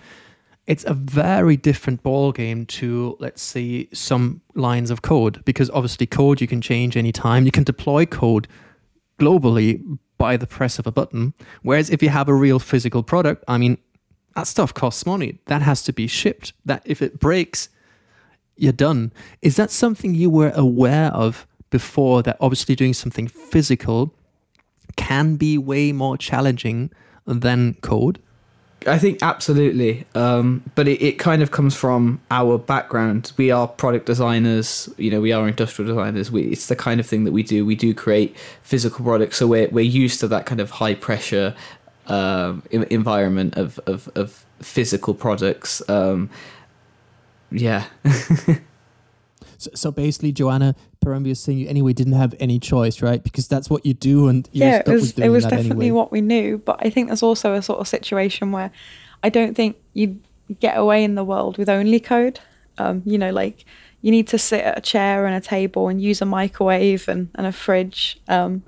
it's 0.68 0.86
a 0.86 0.94
very 0.94 1.58
different 1.58 2.04
ball 2.04 2.32
game 2.32 2.66
to 2.66 3.18
let's 3.20 3.42
say 3.42 3.88
some 3.94 4.42
lines 4.56 4.90
of 4.90 5.02
code. 5.02 5.44
Because 5.46 5.70
obviously 5.72 6.08
code 6.08 6.40
you 6.42 6.48
can 6.48 6.62
change 6.62 6.96
anytime. 6.96 7.46
You 7.46 7.52
can 7.52 7.64
deploy 7.64 8.06
code 8.06 8.48
globally 9.20 9.98
by 10.22 10.38
the 10.38 10.48
press 10.58 10.80
of 10.80 10.86
a 10.88 10.92
button. 10.92 11.34
Whereas 11.68 11.90
if 11.90 12.00
you 12.04 12.10
have 12.10 12.30
a 12.30 12.34
real 12.46 12.60
physical 12.60 13.04
product 13.12 13.40
i 13.48 13.58
mean 13.64 13.78
that 14.36 14.48
stuff 14.48 14.74
costs 14.74 15.06
money. 15.06 15.40
That 15.48 15.62
has 15.62 15.84
to 15.84 15.94
be 15.94 16.08
shipped. 16.08 16.54
That 16.64 16.82
if 16.86 17.02
it 17.02 17.20
breaks 17.20 17.70
you're 18.56 18.72
done. 18.88 19.12
Is 19.42 19.56
that 19.56 19.72
something 19.72 20.14
you 20.14 20.30
were 20.30 20.52
aware 20.56 21.12
of 21.26 21.48
before 21.70 22.22
that 22.24 22.38
obviously 22.40 22.76
doing 22.76 22.94
something 22.94 23.28
physical 23.28 24.14
can 24.96 25.36
be 25.36 25.58
way 25.58 25.92
more 25.92 26.18
challenging 26.18 26.92
than 27.26 27.76
code 27.82 28.20
I 28.88 28.98
think 28.98 29.20
absolutely, 29.22 30.06
um, 30.16 30.64
but 30.74 30.88
it, 30.88 31.02
it 31.04 31.20
kind 31.20 31.44
of 31.44 31.52
comes 31.52 31.76
from 31.76 32.20
our 32.32 32.58
background. 32.58 33.32
We 33.38 33.52
are 33.52 33.68
product 33.68 34.08
designers, 34.08 34.90
you 34.98 35.12
know, 35.12 35.22
we 35.22 35.32
are 35.32 35.48
industrial 35.48 35.88
designers. 35.88 36.32
We, 36.32 36.44
it's 36.44 36.66
the 36.66 36.76
kind 36.76 37.00
of 37.00 37.06
thing 37.06 37.24
that 37.26 37.32
we 37.32 37.44
do. 37.44 37.64
We 37.64 37.76
do 37.76 37.94
create 37.94 38.36
physical 38.64 39.06
products, 39.06 39.38
so 39.38 39.46
we're 39.46 39.70
we're 39.70 39.82
used 39.82 40.20
to 40.22 40.28
that 40.30 40.48
kind 40.48 40.60
of 40.60 40.72
high 40.72 40.96
pressure 40.96 41.56
um, 42.08 42.64
en- 42.72 42.88
environment 42.90 43.56
of, 43.56 43.80
of, 43.86 44.10
of 44.16 44.46
physical 44.62 45.14
products. 45.14 45.88
Um, 45.88 46.30
yeah. 47.52 47.86
So, 49.62 49.70
so 49.76 49.92
basically, 49.92 50.32
Joanna 50.32 50.76
Saying 51.04 51.58
you 51.58 51.68
anyway 51.68 51.94
didn't 51.94 52.14
have 52.14 52.36
any 52.40 52.60
choice, 52.60 53.02
right? 53.02 53.24
Because 53.24 53.48
that's 53.48 53.70
what 53.70 53.86
you 53.86 53.94
do, 53.94 54.28
and 54.28 54.48
you're 54.52 54.68
yeah, 54.68 54.84
it 54.86 54.88
was 54.88 55.18
it 55.18 55.30
was 55.30 55.44
definitely 55.44 55.88
anyway. 55.88 55.92
what 55.92 56.12
we 56.12 56.22
knew. 56.22 56.60
But 56.60 56.78
I 56.80 56.92
think 56.92 57.08
there's 57.08 57.24
also 57.24 57.54
a 57.54 57.62
sort 57.62 57.80
of 57.80 57.88
situation 57.88 58.52
where 58.52 58.72
I 59.24 59.30
don't 59.30 59.56
think 59.56 59.78
you 59.94 60.20
get 60.60 60.78
away 60.78 61.04
in 61.04 61.16
the 61.16 61.24
world 61.24 61.58
with 61.58 61.70
only 61.70 62.00
code. 62.00 62.40
Um, 62.78 63.02
you 63.06 63.18
know, 63.18 63.32
like 63.32 63.66
you 64.02 64.12
need 64.12 64.28
to 64.28 64.38
sit 64.38 64.62
at 64.62 64.78
a 64.78 64.82
chair 64.82 65.26
and 65.26 65.36
a 65.36 65.42
table 65.42 65.88
and 65.88 66.02
use 66.02 66.22
a 66.22 66.26
microwave 66.26 67.08
and, 67.08 67.30
and 67.36 67.48
a 67.48 67.52
fridge. 67.52 68.20
Um, 68.28 68.64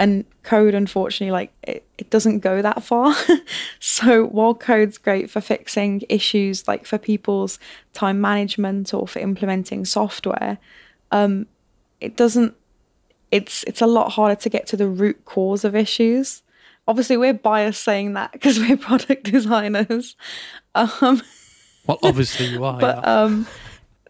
and 0.00 0.24
code, 0.44 0.74
unfortunately, 0.74 1.32
like 1.32 1.52
it, 1.62 1.84
it 1.98 2.10
doesn't 2.10 2.40
go 2.40 2.62
that 2.62 2.82
far. 2.84 3.14
so 3.80 4.26
while 4.26 4.54
code's 4.54 4.98
great 4.98 5.28
for 5.28 5.40
fixing 5.40 6.02
issues, 6.08 6.68
like 6.68 6.86
for 6.86 6.98
people's 6.98 7.58
time 7.92 8.20
management 8.20 8.94
or 8.94 9.08
for 9.08 9.18
implementing 9.18 9.84
software, 9.84 10.58
um, 11.10 11.46
it 12.00 12.16
doesn't 12.16 12.54
it's 13.30 13.64
it's 13.64 13.82
a 13.82 13.86
lot 13.86 14.12
harder 14.12 14.34
to 14.34 14.48
get 14.48 14.66
to 14.68 14.76
the 14.76 14.88
root 14.88 15.24
cause 15.24 15.64
of 15.64 15.74
issues. 15.74 16.42
Obviously, 16.86 17.16
we're 17.18 17.34
biased 17.34 17.82
saying 17.82 18.14
that 18.14 18.32
because 18.32 18.58
we're 18.58 18.76
product 18.76 19.24
designers. 19.24 20.16
Um, 20.74 21.22
Well, 21.88 21.98
obviously 22.02 22.46
you 22.46 22.64
are. 22.64 22.78
but 22.80 22.96
yeah. 22.98 23.22
um, 23.24 23.46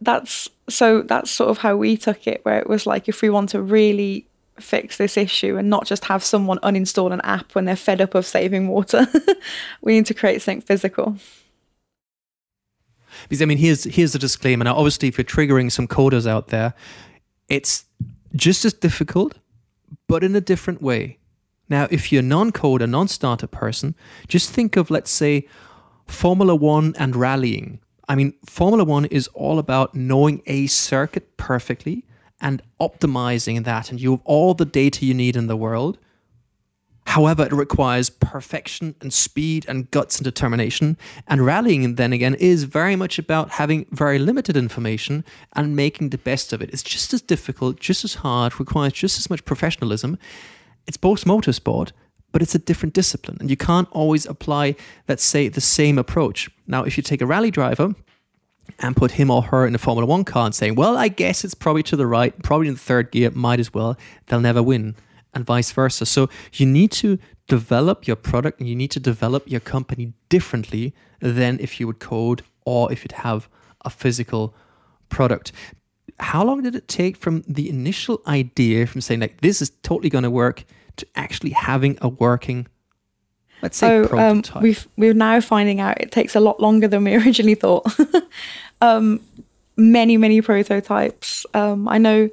that's 0.01 0.49
so 0.69 1.03
that's 1.03 1.31
sort 1.31 1.51
of 1.51 1.59
how 1.59 1.77
we 1.77 1.97
took 1.97 2.27
it, 2.27 2.45
where 2.45 2.59
it 2.59 2.69
was 2.69 2.87
like 2.87 3.09
if 3.09 3.23
we 3.23 3.31
want 3.31 3.51
to 3.51 3.63
really 3.63 4.27
fix 4.59 4.97
this 4.97 5.17
issue 5.17 5.57
and 5.57 5.71
not 5.71 5.87
just 5.87 6.05
have 6.07 6.23
someone 6.25 6.59
uninstall 6.59 7.13
an 7.13 7.21
app 7.21 7.55
when 7.55 7.65
they're 7.65 7.77
fed 7.77 8.01
up 8.01 8.15
of 8.17 8.27
saving 8.27 8.67
water, 8.69 9.07
we 9.81 9.95
need 9.95 10.07
to 10.07 10.15
create 10.15 10.43
something 10.43 10.61
physical. 10.61 11.17
Because 13.23 13.43
I 13.43 13.47
mean, 13.47 13.59
here's 13.59 13.85
here's 13.85 14.13
the 14.13 14.19
disclaimer. 14.19 14.65
Now, 14.65 14.77
obviously, 14.77 15.09
if 15.09 15.17
you're 15.17 15.25
triggering 15.25 15.71
some 15.71 15.89
coders 15.89 16.27
out 16.27 16.49
there, 16.49 16.75
it's 17.49 17.85
just 18.35 18.65
as 18.65 18.75
difficult, 18.75 19.39
but 20.07 20.23
in 20.23 20.37
a 20.37 20.41
different 20.41 20.83
way. 20.83 21.19
Now, 21.69 21.87
if 21.91 22.11
you're 22.11 22.21
a 22.21 22.25
non-coder, 22.25 22.89
non-starter 22.89 23.47
person, 23.47 23.95
just 24.27 24.51
think 24.51 24.77
of 24.77 24.91
let's 24.91 25.11
say 25.11 25.47
Formula 26.07 26.55
One 26.55 26.95
and 26.99 27.15
rallying. 27.15 27.81
I 28.09 28.15
mean, 28.15 28.35
Formula 28.47 28.85
One 28.85 29.05
is 29.07 29.29
all 29.29 29.59
about 29.59 29.95
knowing 29.95 30.43
a 30.47 30.67
circuit 30.67 31.37
perfectly 31.37 32.05
and 32.41 32.63
optimizing 32.81 33.65
that, 33.65 33.91
and 33.91 34.01
you 34.01 34.13
have 34.13 34.23
all 34.25 34.55
the 34.55 34.65
data 34.65 35.05
you 35.05 35.13
need 35.13 35.37
in 35.37 35.47
the 35.47 35.57
world. 35.57 35.99
However, 37.09 37.47
it 37.47 37.53
requires 37.53 38.11
perfection 38.11 38.95
and 39.01 39.11
speed 39.15 39.65
and 39.67 39.91
guts 39.91 40.19
and 40.19 40.25
determination. 40.25 40.99
And 41.27 41.41
rallying, 41.41 41.95
then 41.95 42.13
again, 42.13 42.35
is 42.35 42.65
very 42.65 42.97
much 42.97 43.19
about 43.19 43.49
having 43.53 43.87
very 43.91 44.19
limited 44.19 44.59
information 44.59 45.25
and 45.55 45.75
making 45.75 46.11
the 46.11 46.19
best 46.19 46.53
of 46.53 46.61
it. 46.61 46.69
It's 46.71 46.83
just 46.83 47.15
as 47.15 47.23
difficult, 47.23 47.81
just 47.81 48.05
as 48.05 48.17
hard, 48.17 48.61
requires 48.61 48.93
just 48.93 49.19
as 49.19 49.31
much 49.31 49.47
professionalism. 49.47 50.19
It's 50.87 50.99
both 50.99 51.25
motorsport, 51.25 51.93
but 52.31 52.43
it's 52.43 52.55
a 52.55 52.59
different 52.59 52.95
discipline. 52.95 53.39
And 53.41 53.49
you 53.49 53.57
can't 53.57 53.89
always 53.91 54.27
apply, 54.27 54.77
let's 55.09 55.25
say, 55.25 55.49
the 55.49 55.63
same 55.63 55.97
approach. 55.97 56.51
Now, 56.67 56.85
if 56.85 56.99
you 56.99 57.03
take 57.03 57.23
a 57.23 57.27
rally 57.27 57.51
driver, 57.51 57.95
and 58.81 58.95
put 58.95 59.13
him 59.13 59.31
or 59.31 59.43
her 59.45 59.67
in 59.67 59.75
a 59.75 59.79
Formula 59.79 60.07
One 60.07 60.25
car 60.25 60.45
and 60.45 60.55
saying, 60.55 60.75
well, 60.75 60.99
I 60.99 61.09
guess 61.09 61.43
it's 61.43 61.55
probably 61.55 61.83
to 61.85 61.97
the 61.97 62.07
right, 62.07 62.41
probably 62.43 62.69
in 62.69 62.75
the 62.75 62.81
third 62.81 63.11
gear, 63.11 63.31
might 63.31 63.61
as 63.61 63.73
well, 63.73 63.97
they'll 64.27 64.41
never 64.41 64.63
win, 64.63 64.95
and 65.35 65.45
vice 65.45 65.73
versa. 65.73 66.07
So 66.07 66.29
you 66.53 66.67
need 66.67 66.91
to 66.93 67.19
develop 67.47 68.07
your 68.07 68.17
product 68.17 68.61
and 68.61 68.69
you 68.69 68.77
need 68.77 68.91
to 68.93 69.01
develop 69.01 69.49
your 69.49 69.61
company 69.61 70.13
differently 70.29 70.95
than 71.21 71.59
if 71.61 71.81
you 71.81 71.87
would 71.87 71.99
code 71.99 72.43
or 72.65 72.93
if 72.93 73.03
you'd 73.03 73.13
have 73.13 73.49
a 73.85 73.91
physical 73.91 74.55
product. 75.09 75.53
How 76.21 76.45
long 76.45 76.63
did 76.63 76.75
it 76.75 76.89
take 76.89 77.17
from 77.17 77.45
the 77.47 77.69
initial 77.69 78.21
idea, 78.27 78.87
from 78.87 79.01
saying, 79.01 79.21
like, 79.21 79.41
this 79.41 79.63
is 79.63 79.71
totally 79.83 80.11
going 80.11 80.25
to 80.25 80.31
work, 80.31 80.65
to 80.97 81.07
actually 81.15 81.51
having 81.51 81.97
a 82.03 82.09
working, 82.09 82.67
let's 83.63 83.77
say, 83.79 83.99
Oh, 83.99 84.03
um, 84.03 84.43
prototype? 84.43 84.63
we've 84.63 84.89
we're 84.97 85.15
now 85.15 85.41
finding 85.41 85.81
out 85.81 86.01
it 86.01 86.11
takes 86.11 86.35
a 86.35 86.41
lot 86.41 86.61
longer 86.61 86.89
than 86.89 87.05
we 87.05 87.15
originally 87.25 87.55
thought. 87.55 87.87
um, 88.81 89.21
many 89.77 90.17
many 90.17 90.41
prototypes. 90.43 91.47
Um, 91.55 91.89
I 91.89 91.99
know 91.99 92.29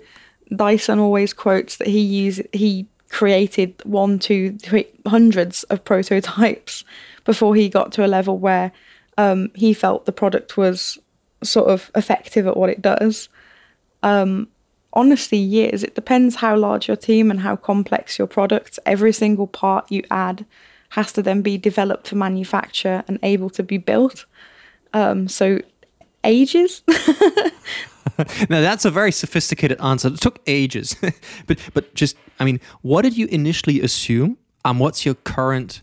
Dyson 0.54 1.00
always 1.00 1.34
quotes 1.34 1.78
that 1.78 1.88
he 1.88 2.00
used 2.02 2.42
he 2.54 2.88
created 3.10 3.76
one, 3.86 4.20
two, 4.20 4.58
three 4.58 4.88
hundreds 5.06 5.64
of 5.66 5.84
prototypes 5.86 6.84
before 7.24 7.56
he 7.56 7.70
got 7.70 7.92
to 7.94 8.06
a 8.06 8.08
level 8.08 8.38
where 8.38 8.72
um, 9.18 9.50
he 9.56 9.74
felt 9.74 10.06
the 10.06 10.12
product 10.12 10.58
was 10.58 10.98
sort 11.44 11.70
of 11.70 11.92
effective 11.96 12.48
at 12.48 12.58
what 12.58 12.70
it 12.70 12.82
does. 12.82 13.30
Um, 14.04 14.50
honestly, 14.94 15.38
years. 15.38 15.84
It 15.84 15.96
depends 15.96 16.36
how 16.36 16.58
large 16.58 16.88
your 16.88 16.98
team 16.98 17.30
and 17.30 17.40
how 17.42 17.56
complex 17.56 18.18
your 18.18 18.28
product. 18.28 18.80
Every 18.86 19.14
single 19.14 19.48
part 19.48 19.92
you 19.92 20.04
add 20.10 20.46
has 20.90 21.12
to 21.14 21.22
then 21.22 21.42
be 21.42 21.58
developed 21.58 22.10
for 22.10 22.16
manufacture 22.16 23.04
and 23.08 23.20
able 23.24 23.50
to 23.52 23.64
be 23.64 23.78
built. 23.78 24.26
Um, 24.94 25.28
so 25.28 25.60
ages. 26.24 26.82
now 28.50 28.62
that's 28.62 28.86
a 28.86 28.92
very 28.92 29.12
sophisticated 29.12 29.80
answer. 29.82 30.08
It 30.10 30.22
took 30.22 30.40
ages, 30.48 30.96
but 31.48 31.60
but 31.74 31.94
just 31.96 32.16
I 32.40 32.46
mean, 32.46 32.60
what 32.82 33.02
did 33.02 33.18
you 33.18 33.28
initially 33.28 33.82
assume, 33.82 34.38
and 34.64 34.80
what's 34.80 35.06
your 35.06 35.16
current 35.16 35.82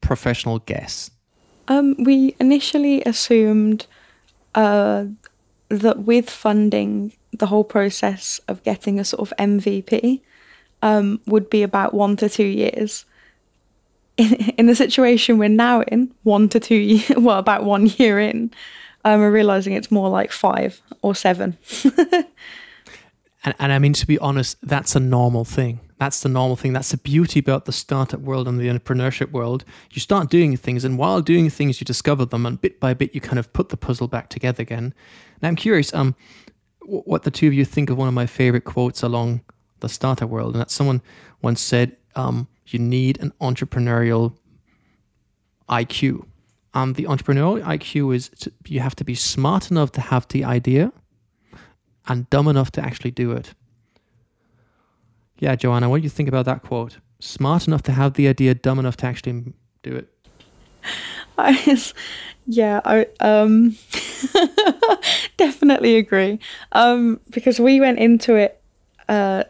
professional 0.00 0.58
guess? 0.60 1.10
Um, 1.68 1.94
we 1.98 2.34
initially 2.40 3.02
assumed 3.04 3.86
uh, 4.54 5.04
that 5.68 6.00
with 6.00 6.28
funding, 6.28 7.12
the 7.32 7.46
whole 7.46 7.64
process 7.64 8.40
of 8.48 8.62
getting 8.64 8.98
a 8.98 9.04
sort 9.04 9.20
of 9.20 9.36
MVP 9.38 10.20
um, 10.82 11.20
would 11.26 11.48
be 11.48 11.62
about 11.62 11.94
one 11.94 12.16
to 12.16 12.28
two 12.28 12.46
years. 12.46 13.04
In, 14.16 14.34
in 14.58 14.66
the 14.66 14.74
situation 14.74 15.38
we're 15.38 15.48
now 15.48 15.82
in, 15.82 16.12
one 16.24 16.48
to 16.50 16.60
two 16.60 16.74
years, 16.74 17.16
well, 17.16 17.38
about 17.38 17.64
one 17.64 17.86
year 17.86 18.18
in, 18.18 18.50
um, 19.04 19.20
we're 19.20 19.30
realizing 19.30 19.72
it's 19.74 19.90
more 19.90 20.08
like 20.08 20.32
five 20.32 20.80
or 21.02 21.14
seven. 21.14 21.56
And, 23.42 23.54
and 23.58 23.72
I 23.72 23.78
mean, 23.78 23.92
to 23.94 24.06
be 24.06 24.18
honest, 24.18 24.58
that's 24.62 24.94
a 24.94 25.00
normal 25.00 25.44
thing. 25.44 25.80
That's 25.98 26.20
the 26.20 26.28
normal 26.28 26.56
thing. 26.56 26.72
That's 26.72 26.90
the 26.90 26.96
beauty 26.96 27.40
about 27.40 27.64
the 27.64 27.72
startup 27.72 28.20
world 28.20 28.46
and 28.46 28.58
the 28.58 28.68
entrepreneurship 28.68 29.30
world. 29.30 29.64
You 29.90 30.00
start 30.00 30.30
doing 30.30 30.56
things, 30.56 30.84
and 30.84 30.98
while 30.98 31.20
doing 31.20 31.48
things, 31.50 31.80
you 31.80 31.84
discover 31.84 32.24
them, 32.24 32.46
and 32.46 32.60
bit 32.60 32.80
by 32.80 32.94
bit, 32.94 33.14
you 33.14 33.20
kind 33.20 33.38
of 33.38 33.52
put 33.52 33.70
the 33.70 33.76
puzzle 33.76 34.08
back 34.08 34.28
together 34.28 34.62
again. 34.62 34.94
Now, 35.40 35.48
I'm 35.48 35.56
curious, 35.56 35.92
um, 35.94 36.14
wh- 36.80 37.06
what 37.06 37.22
the 37.22 37.30
two 37.30 37.46
of 37.48 37.54
you 37.54 37.64
think 37.64 37.90
of 37.90 37.96
one 37.96 38.08
of 38.08 38.14
my 38.14 38.26
favorite 38.26 38.64
quotes 38.64 39.02
along 39.02 39.42
the 39.80 39.88
startup 39.88 40.28
world, 40.28 40.54
and 40.54 40.60
that 40.60 40.70
someone 40.70 41.00
once 41.40 41.60
said, 41.60 41.96
um, 42.16 42.48
"You 42.66 42.78
need 42.78 43.20
an 43.20 43.32
entrepreneurial 43.40 44.36
IQ." 45.68 46.26
Um, 46.72 46.92
the 46.92 47.04
entrepreneurial 47.04 47.62
IQ 47.64 48.14
is 48.14 48.28
to, 48.40 48.52
you 48.66 48.80
have 48.80 48.94
to 48.96 49.04
be 49.04 49.14
smart 49.14 49.70
enough 49.70 49.90
to 49.92 50.00
have 50.00 50.28
the 50.28 50.44
idea 50.44 50.92
and 52.06 52.30
dumb 52.30 52.48
enough 52.48 52.70
to 52.72 52.84
actually 52.84 53.10
do 53.10 53.32
it. 53.32 53.54
Yeah, 55.38 55.56
Joanna, 55.56 55.88
what 55.88 55.98
do 55.98 56.02
you 56.04 56.10
think 56.10 56.28
about 56.28 56.44
that 56.44 56.62
quote? 56.62 56.98
Smart 57.18 57.66
enough 57.66 57.82
to 57.84 57.92
have 57.92 58.14
the 58.14 58.28
idea, 58.28 58.54
dumb 58.54 58.78
enough 58.78 58.96
to 58.98 59.06
actually 59.06 59.54
do 59.82 59.96
it. 59.96 60.08
I 61.38 61.78
yeah, 62.46 62.80
I 62.84 63.06
um 63.20 63.76
definitely 65.36 65.96
agree. 65.96 66.38
Um, 66.72 67.20
because 67.30 67.58
we 67.58 67.80
went 67.80 67.98
into 67.98 68.34
it 68.34 68.60
uh 69.08 69.44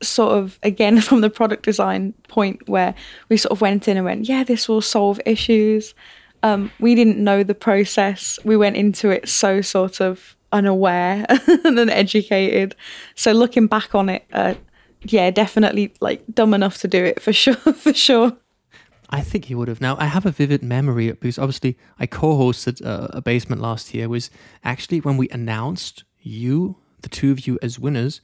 sort 0.00 0.32
of 0.32 0.58
again 0.62 1.00
from 1.08 1.20
the 1.20 1.30
product 1.30 1.64
design 1.64 2.14
point 2.28 2.68
where 2.68 2.94
we 3.28 3.36
sort 3.36 3.52
of 3.52 3.60
went 3.60 3.86
in 3.88 3.96
and 3.96 4.06
went, 4.06 4.28
yeah, 4.28 4.44
this 4.44 4.68
will 4.68 4.82
solve 4.82 5.20
issues. 5.24 5.94
Um, 6.42 6.70
we 6.78 6.94
didn't 6.94 7.18
know 7.18 7.42
the 7.42 7.54
process. 7.54 8.38
We 8.44 8.56
went 8.56 8.76
into 8.76 9.10
it 9.10 9.28
so 9.28 9.60
sort 9.60 10.00
of 10.00 10.36
unaware 10.52 11.26
and 11.64 11.78
uneducated. 11.78 12.74
So 13.14 13.32
looking 13.32 13.66
back 13.66 13.94
on 13.94 14.08
it, 14.08 14.24
uh, 14.32 14.54
yeah, 15.02 15.30
definitely 15.30 15.94
like 16.00 16.22
dumb 16.32 16.54
enough 16.54 16.78
to 16.78 16.88
do 16.88 17.04
it 17.04 17.20
for 17.20 17.32
sure, 17.42 17.54
for 17.54 17.92
sure. 17.92 18.36
I 19.10 19.22
think 19.22 19.46
he 19.46 19.54
would 19.54 19.68
have. 19.68 19.80
Now, 19.80 19.96
I 19.98 20.04
have 20.04 20.26
a 20.26 20.30
vivid 20.30 20.62
memory 20.62 21.10
because 21.12 21.38
obviously 21.38 21.78
I 21.98 22.06
co-hosted 22.06 22.84
uh, 22.84 23.08
a 23.10 23.22
basement 23.22 23.62
last 23.62 23.94
year. 23.94 24.08
Was 24.08 24.30
actually 24.64 25.00
when 25.00 25.16
we 25.16 25.28
announced 25.30 26.04
you, 26.20 26.76
the 27.00 27.08
two 27.08 27.30
of 27.30 27.46
you, 27.46 27.58
as 27.62 27.78
winners. 27.78 28.20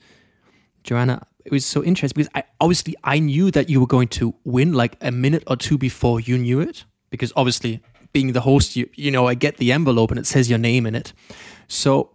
Joanna, 0.83 1.27
it 1.45 1.53
was 1.53 1.65
so 1.65 1.83
interesting 1.83 2.23
because 2.23 2.31
I 2.35 2.45
obviously 2.61 2.95
I 3.03 3.19
knew 3.19 3.51
that 3.51 3.71
you 3.71 3.81
were 3.81 3.87
going 3.87 4.09
to 4.09 4.35
win 4.45 4.75
like 4.75 4.97
a 5.01 5.11
minute 5.11 5.43
or 5.47 5.57
two 5.57 5.79
before 5.79 6.21
you 6.21 6.37
knew 6.37 6.61
it 6.61 6.85
because 7.09 7.33
obviously 7.37 7.83
being 8.15 8.33
the 8.33 8.41
host, 8.41 8.77
you 8.77 8.89
you 8.95 9.11
know 9.11 9.29
I 9.29 9.35
get 9.35 9.59
the 9.59 9.73
envelope 9.73 10.11
and 10.11 10.19
it 10.19 10.27
says 10.27 10.49
your 10.49 10.59
name 10.59 10.87
in 10.87 10.95
it. 10.95 11.13
So 11.69 12.11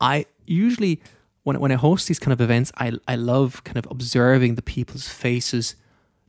I 0.00 0.24
usually 0.46 1.02
when 1.42 1.60
when 1.60 1.72
I 1.72 1.74
host 1.76 2.08
these 2.08 2.18
kind 2.18 2.32
of 2.32 2.40
events, 2.40 2.72
I 2.78 2.92
I 3.06 3.16
love 3.16 3.62
kind 3.64 3.76
of 3.76 3.86
observing 3.90 4.54
the 4.54 4.62
people's 4.62 5.08
faces 5.08 5.76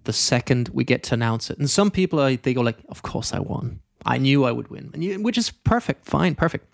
the 0.03 0.13
second 0.13 0.69
we 0.69 0.83
get 0.83 1.03
to 1.03 1.13
announce 1.13 1.49
it. 1.49 1.59
And 1.59 1.69
some 1.69 1.91
people 1.91 2.19
are, 2.19 2.35
they 2.35 2.53
go 2.53 2.61
like, 2.61 2.79
"Of 2.89 3.01
course 3.01 3.33
I 3.33 3.39
won. 3.39 3.79
I 4.05 4.17
knew 4.17 4.43
I 4.45 4.51
would 4.51 4.69
win," 4.69 4.91
you, 4.97 5.21
which 5.21 5.37
is 5.37 5.51
perfect, 5.51 6.05
fine, 6.05 6.35
perfect. 6.35 6.65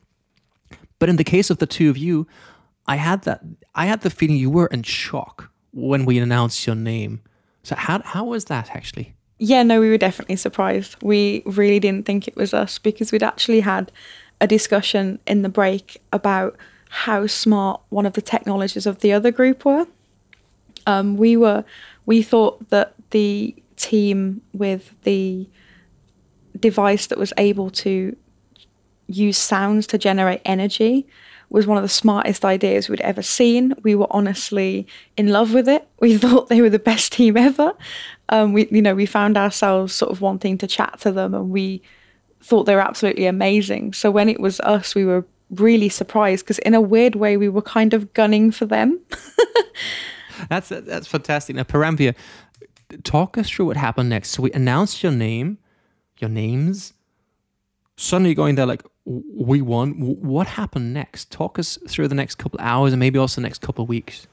But 0.99 1.09
in 1.09 1.17
the 1.17 1.23
case 1.23 1.49
of 1.49 1.57
the 1.57 1.67
two 1.67 1.89
of 1.89 1.97
you, 1.97 2.27
I 2.87 2.95
had 2.95 3.23
that 3.23 3.41
I 3.73 3.85
had 3.85 4.01
the 4.01 4.09
feeling 4.09 4.37
you 4.37 4.49
were 4.49 4.67
in 4.67 4.83
shock 4.83 5.51
when 5.71 6.05
we 6.05 6.17
announced 6.17 6.65
your 6.67 6.75
name. 6.75 7.19
So 7.63 7.75
how 7.75 8.01
how 8.03 8.25
was 8.25 8.45
that 8.45 8.69
actually? 8.75 9.14
Yeah, 9.37 9.63
no, 9.63 9.79
we 9.79 9.89
were 9.89 9.97
definitely 9.97 10.37
surprised. 10.37 10.95
We 11.01 11.43
really 11.45 11.79
didn't 11.79 12.05
think 12.05 12.27
it 12.27 12.35
was 12.35 12.53
us 12.53 12.79
because 12.79 13.11
we'd 13.11 13.23
actually 13.23 13.59
had 13.59 13.91
a 14.39 14.47
discussion 14.47 15.19
in 15.27 15.41
the 15.41 15.49
break 15.49 16.01
about 16.13 16.55
how 16.89 17.27
smart 17.27 17.81
one 17.89 18.05
of 18.05 18.13
the 18.13 18.21
technologies 18.21 18.85
of 18.85 18.99
the 18.99 19.11
other 19.11 19.31
group 19.31 19.65
were. 19.65 19.87
Um, 20.87 21.17
we 21.17 21.35
were 21.35 21.65
we 22.05 22.21
thought 22.21 22.69
that 22.69 22.93
the 23.09 23.55
team 23.75 24.41
with 24.53 24.93
the 25.03 25.49
device 26.57 27.07
that 27.07 27.17
was 27.17 27.33
able 27.37 27.69
to 27.69 28.15
use 29.07 29.37
sounds 29.37 29.87
to 29.87 29.97
generate 29.97 30.41
energy 30.45 31.07
was 31.49 31.67
one 31.67 31.77
of 31.77 31.83
the 31.83 31.89
smartest 31.89 32.43
ideas 32.43 32.89
we'd 32.89 33.01
ever 33.01 33.21
seen. 33.21 33.73
We 33.83 33.95
were 33.95 34.07
honestly 34.09 34.87
in 35.15 35.27
love 35.27 35.53
with 35.53 35.67
it. 35.67 35.87
We 35.99 36.17
thought 36.17 36.49
they 36.49 36.61
were 36.61 36.69
the 36.69 36.79
best 36.79 37.13
team 37.13 37.37
ever. 37.37 37.73
Um, 38.29 38.53
we, 38.53 38.67
you 38.71 38.81
know, 38.81 38.95
we 38.95 39.05
found 39.05 39.37
ourselves 39.37 39.93
sort 39.93 40.11
of 40.11 40.21
wanting 40.21 40.57
to 40.59 40.67
chat 40.67 40.99
to 41.01 41.11
them, 41.11 41.33
and 41.33 41.49
we 41.49 41.81
thought 42.41 42.63
they 42.63 42.75
were 42.75 42.81
absolutely 42.81 43.25
amazing. 43.25 43.93
So 43.93 44.11
when 44.11 44.29
it 44.29 44.39
was 44.39 44.59
us, 44.61 44.95
we 44.95 45.05
were 45.05 45.25
really 45.51 45.89
surprised 45.89 46.45
because 46.45 46.59
in 46.59 46.73
a 46.73 46.81
weird 46.81 47.15
way, 47.15 47.37
we 47.37 47.49
were 47.49 47.61
kind 47.61 47.93
of 47.93 48.13
gunning 48.13 48.51
for 48.51 48.65
them. 48.65 48.99
that's 50.49 50.69
that's 50.69 51.07
fantastic. 51.07 51.55
Now, 51.55 51.63
Paramveer, 51.63 52.15
talk 53.03 53.37
us 53.37 53.49
through 53.49 53.67
what 53.67 53.77
happened 53.77 54.09
next. 54.09 54.31
So 54.31 54.43
we 54.43 54.51
announced 54.51 55.03
your 55.03 55.11
name, 55.11 55.57
your 56.19 56.29
names. 56.29 56.93
Suddenly 57.97 58.33
going 58.33 58.55
there 58.55 58.65
like, 58.65 58.83
we 59.05 59.61
won. 59.61 59.93
What 59.93 60.47
happened 60.47 60.93
next? 60.93 61.31
Talk 61.31 61.57
us 61.59 61.77
through 61.87 62.07
the 62.07 62.15
next 62.15 62.35
couple 62.35 62.59
hours 62.59 62.91
and 62.91 62.99
maybe 62.99 63.17
also 63.19 63.39
the 63.39 63.47
next 63.47 63.61
couple 63.61 63.85
weeks. 63.85 64.27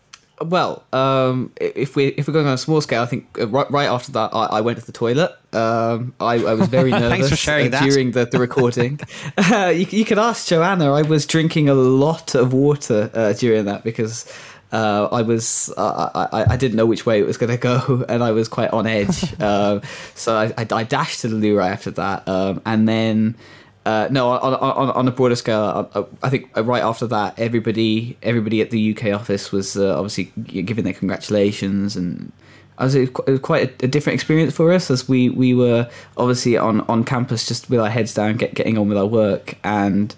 Well, 0.44 0.84
um, 0.92 1.52
if 1.60 1.96
we 1.96 2.08
if 2.08 2.26
we're 2.26 2.34
going 2.34 2.46
on 2.46 2.54
a 2.54 2.58
small 2.58 2.80
scale, 2.80 3.02
I 3.02 3.06
think 3.06 3.26
uh, 3.38 3.46
right, 3.48 3.70
right 3.70 3.88
after 3.88 4.12
that, 4.12 4.34
I, 4.34 4.46
I 4.46 4.60
went 4.60 4.78
to 4.78 4.86
the 4.86 4.92
toilet. 4.92 5.32
Um, 5.52 6.14
I, 6.20 6.34
I, 6.34 6.54
was 6.54 6.68
very 6.68 6.90
nervous 6.92 7.08
Thanks 7.10 7.28
for 7.28 7.36
sharing 7.36 7.74
uh, 7.74 7.80
during 7.80 8.12
the, 8.12 8.24
the 8.24 8.38
recording. 8.38 8.98
uh, 9.38 9.72
you, 9.74 9.86
you 9.90 10.04
could 10.04 10.18
ask 10.18 10.46
Joanna. 10.46 10.92
I 10.92 11.02
was 11.02 11.26
drinking 11.26 11.68
a 11.68 11.74
lot 11.74 12.34
of 12.34 12.52
water 12.52 13.10
uh, 13.12 13.32
during 13.34 13.66
that 13.66 13.84
because 13.84 14.32
uh, 14.72 15.08
I 15.12 15.22
was 15.22 15.72
I, 15.76 16.28
I, 16.32 16.44
I, 16.54 16.56
didn't 16.56 16.76
know 16.76 16.86
which 16.86 17.04
way 17.04 17.20
it 17.20 17.26
was 17.26 17.36
going 17.36 17.50
to 17.50 17.58
go, 17.58 18.04
and 18.08 18.24
I 18.24 18.32
was 18.32 18.48
quite 18.48 18.70
on 18.70 18.86
edge. 18.86 19.40
um, 19.40 19.82
so 20.14 20.36
I, 20.36 20.54
I, 20.56 20.66
I, 20.70 20.84
dashed 20.84 21.20
to 21.20 21.28
the 21.28 21.36
loo 21.36 21.58
right 21.58 21.72
after 21.72 21.90
that, 21.92 22.26
um, 22.26 22.62
and 22.64 22.88
then 22.88 23.36
uh, 23.84 24.08
no, 24.10 24.28
on, 24.28 24.54
on, 24.54 24.90
on 24.90 25.08
a 25.08 25.10
broader 25.10 25.34
scale, 25.34 25.90
I, 25.94 26.04
I, 26.22 26.30
think 26.30 26.56
right 26.56 26.82
after 26.82 27.06
that, 27.08 27.36
everybody 27.38 28.16
everybody 28.22 28.60
at 28.60 28.70
the 28.70 28.96
UK 28.96 29.12
office 29.12 29.50
was 29.50 29.76
uh, 29.76 29.96
obviously 29.96 30.26
giving 30.44 30.84
their 30.84 30.92
congratulations, 30.92 31.96
and 31.96 32.30
I 32.78 32.84
was, 32.84 32.94
it 32.94 33.12
was 33.26 33.40
quite 33.40 33.82
a, 33.82 33.86
a, 33.86 33.88
different 33.88 34.14
experience 34.14 34.54
for 34.54 34.72
us 34.72 34.90
as 34.90 35.08
we, 35.08 35.30
we 35.30 35.52
were 35.52 35.90
obviously 36.16 36.56
on, 36.56 36.82
on 36.82 37.04
campus 37.04 37.46
just 37.46 37.70
with 37.70 37.80
our 37.80 37.90
heads 37.90 38.14
down, 38.14 38.36
get, 38.36 38.54
getting 38.54 38.78
on 38.78 38.88
with 38.88 38.98
our 38.98 39.06
work, 39.06 39.56
and 39.64 40.14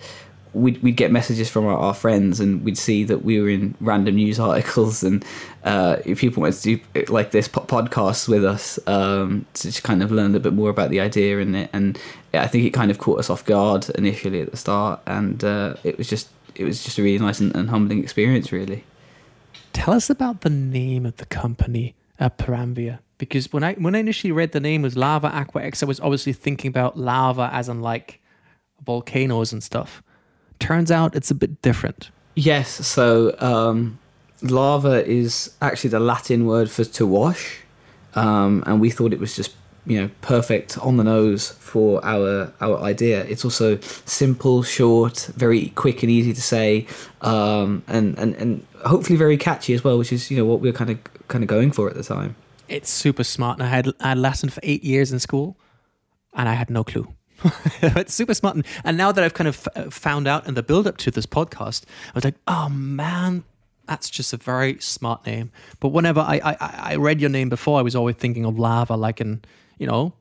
we'd, 0.55 0.83
we'd 0.83 0.97
get 0.97 1.11
messages 1.11 1.51
from 1.51 1.67
our, 1.67 1.77
our, 1.77 1.95
friends 1.95 2.41
and 2.41 2.65
we'd 2.65 2.79
see 2.79 3.05
that 3.05 3.25
we 3.25 3.41
were 3.41 3.49
in 3.49 3.75
random 3.81 4.15
news 4.15 4.39
articles 4.39 5.03
and 5.03 5.25
uh, 5.65 5.97
people 6.17 6.41
wanted 6.41 6.61
to 6.61 6.77
do 6.77 7.05
like 7.09 7.31
this 7.33 7.49
podcast 7.49 8.29
with 8.29 8.45
us 8.45 8.79
um, 8.87 9.45
to 9.55 9.65
just 9.65 9.83
kind 9.83 10.03
of 10.03 10.11
learn 10.11 10.35
a 10.35 10.41
bit 10.41 10.53
more 10.53 10.71
about 10.71 10.91
the 10.91 11.01
idea 11.01 11.41
and 11.41 11.57
it 11.57 11.71
and 11.73 11.99
I 12.33 12.47
think 12.47 12.65
it 12.65 12.71
kind 12.71 12.91
of 12.91 12.99
caught 12.99 13.19
us 13.19 13.31
off 13.31 13.45
guard 13.45 13.89
initially 13.91 14.41
at 14.41 14.51
the 14.51 14.57
start 14.57 15.01
and 15.07 15.43
uh, 15.45 15.75
it 15.85 15.99
was 15.99 16.09
just 16.09 16.29
it 16.55 16.65
was 16.65 16.85
just 16.85 16.99
a 16.99 17.03
really 17.03 17.19
nice 17.19 17.41
and, 17.41 17.55
and, 17.57 17.71
humbling 17.71 18.03
experience 18.03 18.53
really. 18.53 18.85
Tell 19.73 19.93
us 19.93 20.09
about 20.09 20.43
the 20.43 20.51
name 20.51 21.05
of 21.05 21.17
the 21.17 21.27
company 21.27 21.97
at 22.21 22.39
Paramveer 22.39 23.01
because 23.19 23.53
when 23.53 23.65
I 23.65 23.75
when 23.75 23.95
I 23.97 23.99
initially 23.99 24.33
read 24.33 24.53
the 24.53 24.61
name 24.61 24.83
was 24.83 24.97
Lava 24.97 25.29
Aqua 25.29 25.63
X. 25.63 25.83
I 25.83 25.87
was 25.87 26.01
obviously 26.01 26.33
thinking 26.33 26.69
about 26.69 26.97
lava 26.97 27.51
as 27.53 27.69
in 27.69 27.81
like 27.81 28.21
volcanoes 28.85 29.53
and 29.53 29.63
stuff 29.63 30.03
turns 30.59 30.91
out 30.91 31.15
it's 31.15 31.31
a 31.31 31.35
bit 31.35 31.63
different. 31.63 32.11
Yes, 32.35 32.87
so 32.87 33.35
um, 33.39 33.99
lava 34.43 35.05
is 35.07 35.55
actually 35.63 35.91
the 35.91 36.01
Latin 36.01 36.47
word 36.47 36.71
for 36.71 36.85
to 36.85 37.07
wash, 37.07 37.59
um, 38.15 38.65
and 38.67 38.81
we 38.81 38.91
thought 38.91 39.13
it 39.13 39.21
was 39.21 39.37
just 39.37 39.55
you 39.87 40.01
know 40.01 40.11
perfect 40.23 40.79
on 40.79 40.97
the 40.97 41.05
nose 41.05 41.51
for 41.51 42.05
our 42.05 42.53
our 42.61 42.79
idea. 42.81 43.25
It's 43.25 43.45
also 43.45 43.79
simple, 44.05 44.63
short, 44.63 45.31
very 45.37 45.69
quick 45.71 46.03
and 46.03 46.11
easy 46.11 46.33
to 46.33 46.43
say, 46.43 46.87
um, 47.21 47.83
and 47.87 48.19
and 48.19 48.35
and 48.37 48.67
hopefully 48.85 49.17
very 49.17 49.37
catchy 49.37 49.75
as 49.75 49.85
well, 49.85 49.99
which 49.99 50.13
is 50.13 50.31
you 50.31 50.37
know 50.37 50.45
what 50.45 50.61
we 50.61 50.69
are 50.69 50.73
kind 50.73 50.91
of 50.91 50.99
kind 51.29 51.45
of 51.45 51.49
going 51.49 51.71
for 51.71 51.89
at 51.89 51.95
the 51.95 52.03
time. 52.03 52.37
It's 52.69 52.91
super 52.91 53.25
smart. 53.25 53.59
And 53.59 53.67
I 53.67 53.71
had 53.71 53.93
I 54.01 54.09
had 54.11 54.19
Latin 54.19 54.49
for 54.49 54.61
eight 54.63 54.85
years 54.85 55.13
in 55.13 55.19
school, 55.19 55.57
and 56.33 56.49
I 56.49 56.55
had 56.55 56.71
no 56.71 56.85
clue. 56.85 57.13
it's 57.83 58.15
super 58.15 58.35
smart. 58.35 58.57
And, 58.57 58.67
and, 58.85 58.97
now 58.97 59.13
that 59.13 59.23
I've 59.23 59.35
kind 59.35 59.49
of 59.49 59.69
f- 59.77 59.93
found 59.93 60.27
out 60.27 60.47
in 60.47 60.55
the 60.55 60.63
build 60.63 60.87
up 60.87 60.97
to 60.99 61.11
this 61.11 61.27
podcast, 61.27 61.85
I 62.09 62.13
was 62.15 62.25
like, 62.25 62.37
oh 62.47 62.69
man, 62.69 63.45
that's 63.87 64.09
just 64.09 64.33
a 64.33 64.37
very 64.37 64.79
smart 64.81 65.27
name. 65.27 65.53
But 65.81 65.89
whenever 65.89 66.21
I, 66.21 66.41
I, 66.43 66.57
I 66.93 66.97
read 66.97 67.21
your 67.21 67.31
name 67.31 67.49
before, 67.49 67.79
I 67.79 67.83
was 67.83 67.95
always 67.95 68.17
thinking 68.17 68.45
of 68.45 68.59
lava, 68.59 68.97
like 68.97 69.21
in, 69.21 69.43
you 69.79 69.87
know, 69.87 70.15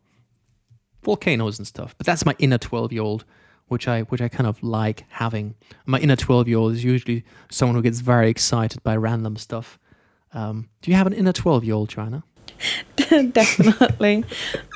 volcanoes 1.04 1.58
and 1.58 1.68
stuff. 1.68 1.96
But 1.98 2.06
that's 2.06 2.26
my 2.26 2.36
inner 2.40 2.58
12 2.58 2.92
year 2.92 3.04
old. 3.04 3.26
Which 3.70 3.88
I 3.88 4.02
which 4.02 4.22
I 4.22 4.28
kind 4.28 4.46
of 4.46 4.62
like 4.62 5.06
having. 5.08 5.56
My 5.86 5.98
inner 5.98 6.18
twelve 6.18 6.50
year 6.50 6.58
old 6.58 6.74
is 6.74 6.84
usually 6.84 7.24
someone 7.50 7.76
who 7.76 7.82
gets 7.82 8.02
very 8.02 8.30
excited 8.30 8.84
by 8.84 8.96
random 8.98 9.38
stuff. 9.38 9.80
Um, 10.34 10.70
do 10.82 10.92
you 10.92 10.98
have 10.98 11.08
an 11.08 11.14
inner 11.14 11.32
twelve 11.32 11.64
year 11.64 11.74
old, 11.74 11.90
Joanna? 11.90 12.24
Definitely. 13.32 14.24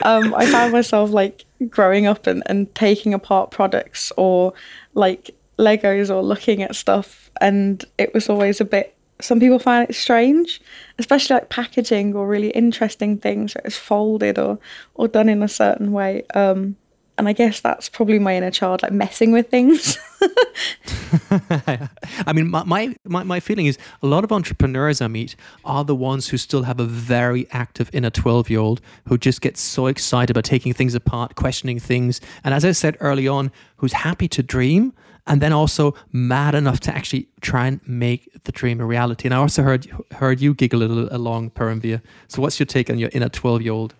um, 0.03 0.33
I 0.33 0.45
found 0.45 0.73
myself 0.73 1.11
like 1.11 1.45
growing 1.69 2.05
up 2.05 2.27
and, 2.27 2.43
and 2.45 2.73
taking 2.75 3.13
apart 3.13 3.51
products 3.51 4.11
or 4.17 4.53
like 4.93 5.31
Legos 5.57 6.13
or 6.13 6.21
looking 6.21 6.61
at 6.61 6.75
stuff, 6.75 7.31
and 7.41 7.83
it 7.97 8.13
was 8.13 8.29
always 8.29 8.61
a 8.61 8.65
bit. 8.65 8.95
Some 9.19 9.39
people 9.39 9.57
find 9.57 9.89
it 9.89 9.95
strange, 9.95 10.61
especially 10.99 11.35
like 11.35 11.49
packaging 11.49 12.15
or 12.15 12.27
really 12.27 12.51
interesting 12.51 13.17
things 13.17 13.53
that 13.53 13.65
is 13.65 13.75
folded 13.75 14.37
or 14.37 14.59
or 14.93 15.07
done 15.07 15.29
in 15.29 15.41
a 15.41 15.47
certain 15.47 15.91
way. 15.91 16.23
Um, 16.35 16.75
and 17.17 17.27
I 17.27 17.33
guess 17.33 17.59
that's 17.61 17.89
probably 17.89 18.19
my 18.19 18.35
inner 18.35 18.51
child, 18.51 18.83
like 18.83 18.91
messing 18.91 19.31
with 19.31 19.49
things. 19.49 19.97
I 22.25 22.33
mean, 22.33 22.49
my, 22.49 22.63
my, 22.63 23.23
my 23.23 23.39
feeling 23.39 23.65
is 23.65 23.77
a 24.01 24.07
lot 24.07 24.23
of 24.23 24.31
entrepreneurs 24.31 25.01
I 25.01 25.07
meet 25.07 25.35
are 25.65 25.83
the 25.83 25.95
ones 25.95 26.29
who 26.29 26.37
still 26.37 26.63
have 26.63 26.79
a 26.79 26.85
very 26.85 27.47
active 27.51 27.89
inner 27.93 28.09
12 28.09 28.49
year 28.49 28.59
old 28.59 28.81
who 29.07 29.17
just 29.17 29.41
gets 29.41 29.61
so 29.61 29.87
excited 29.87 30.31
about 30.31 30.45
taking 30.45 30.73
things 30.73 30.95
apart, 30.95 31.35
questioning 31.35 31.79
things. 31.79 32.21
And 32.43 32.53
as 32.53 32.63
I 32.63 32.71
said 32.71 32.97
early 32.99 33.27
on, 33.27 33.51
who's 33.77 33.93
happy 33.93 34.27
to 34.29 34.43
dream 34.43 34.93
and 35.27 35.41
then 35.41 35.51
also 35.51 35.93
mad 36.11 36.55
enough 36.55 36.79
to 36.81 36.95
actually 36.95 37.27
try 37.41 37.67
and 37.67 37.81
make 37.85 38.43
the 38.45 38.51
dream 38.51 38.79
a 38.79 38.85
reality. 38.85 39.27
And 39.27 39.33
I 39.33 39.37
also 39.37 39.61
heard, 39.61 39.87
heard 40.13 40.39
you 40.39 40.53
giggle 40.53 40.81
a 40.81 40.85
little 40.85 41.13
along 41.15 41.51
Paramveer. 41.51 42.01
So, 42.27 42.41
what's 42.41 42.59
your 42.59 42.65
take 42.65 42.89
on 42.89 42.97
your 42.97 43.09
inner 43.13 43.29
12 43.29 43.61
year 43.61 43.73
old? 43.73 43.93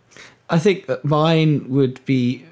I 0.50 0.58
think 0.60 0.86
that 0.86 1.04
mine 1.04 1.66
would 1.68 2.04
be 2.06 2.46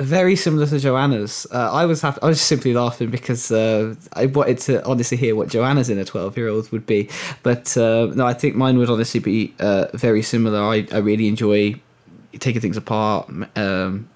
very 0.00 0.34
similar 0.36 0.66
to 0.66 0.78
Joanna's. 0.78 1.46
Uh, 1.52 1.70
I 1.72 1.86
was 1.86 2.00
happy, 2.00 2.18
I 2.22 2.26
was 2.26 2.40
simply 2.40 2.74
laughing 2.74 3.10
because 3.10 3.52
uh, 3.52 3.94
I 4.14 4.26
wanted 4.26 4.58
to 4.58 4.84
honestly 4.84 5.16
hear 5.16 5.36
what 5.36 5.48
Joanna's 5.48 5.90
in 5.90 5.98
a 5.98 6.04
twelve-year-old 6.04 6.72
would 6.72 6.86
be. 6.86 7.08
But 7.42 7.76
uh, 7.76 8.06
no, 8.14 8.26
I 8.26 8.34
think 8.34 8.56
mine 8.56 8.78
would 8.78 8.90
honestly 8.90 9.20
be 9.20 9.54
uh, 9.60 9.86
very 9.94 10.22
similar. 10.22 10.60
I, 10.60 10.86
I 10.92 10.98
really 10.98 11.28
enjoy 11.28 11.80
taking 12.38 12.60
things 12.60 12.76
apart, 12.76 13.30
um, 13.56 14.08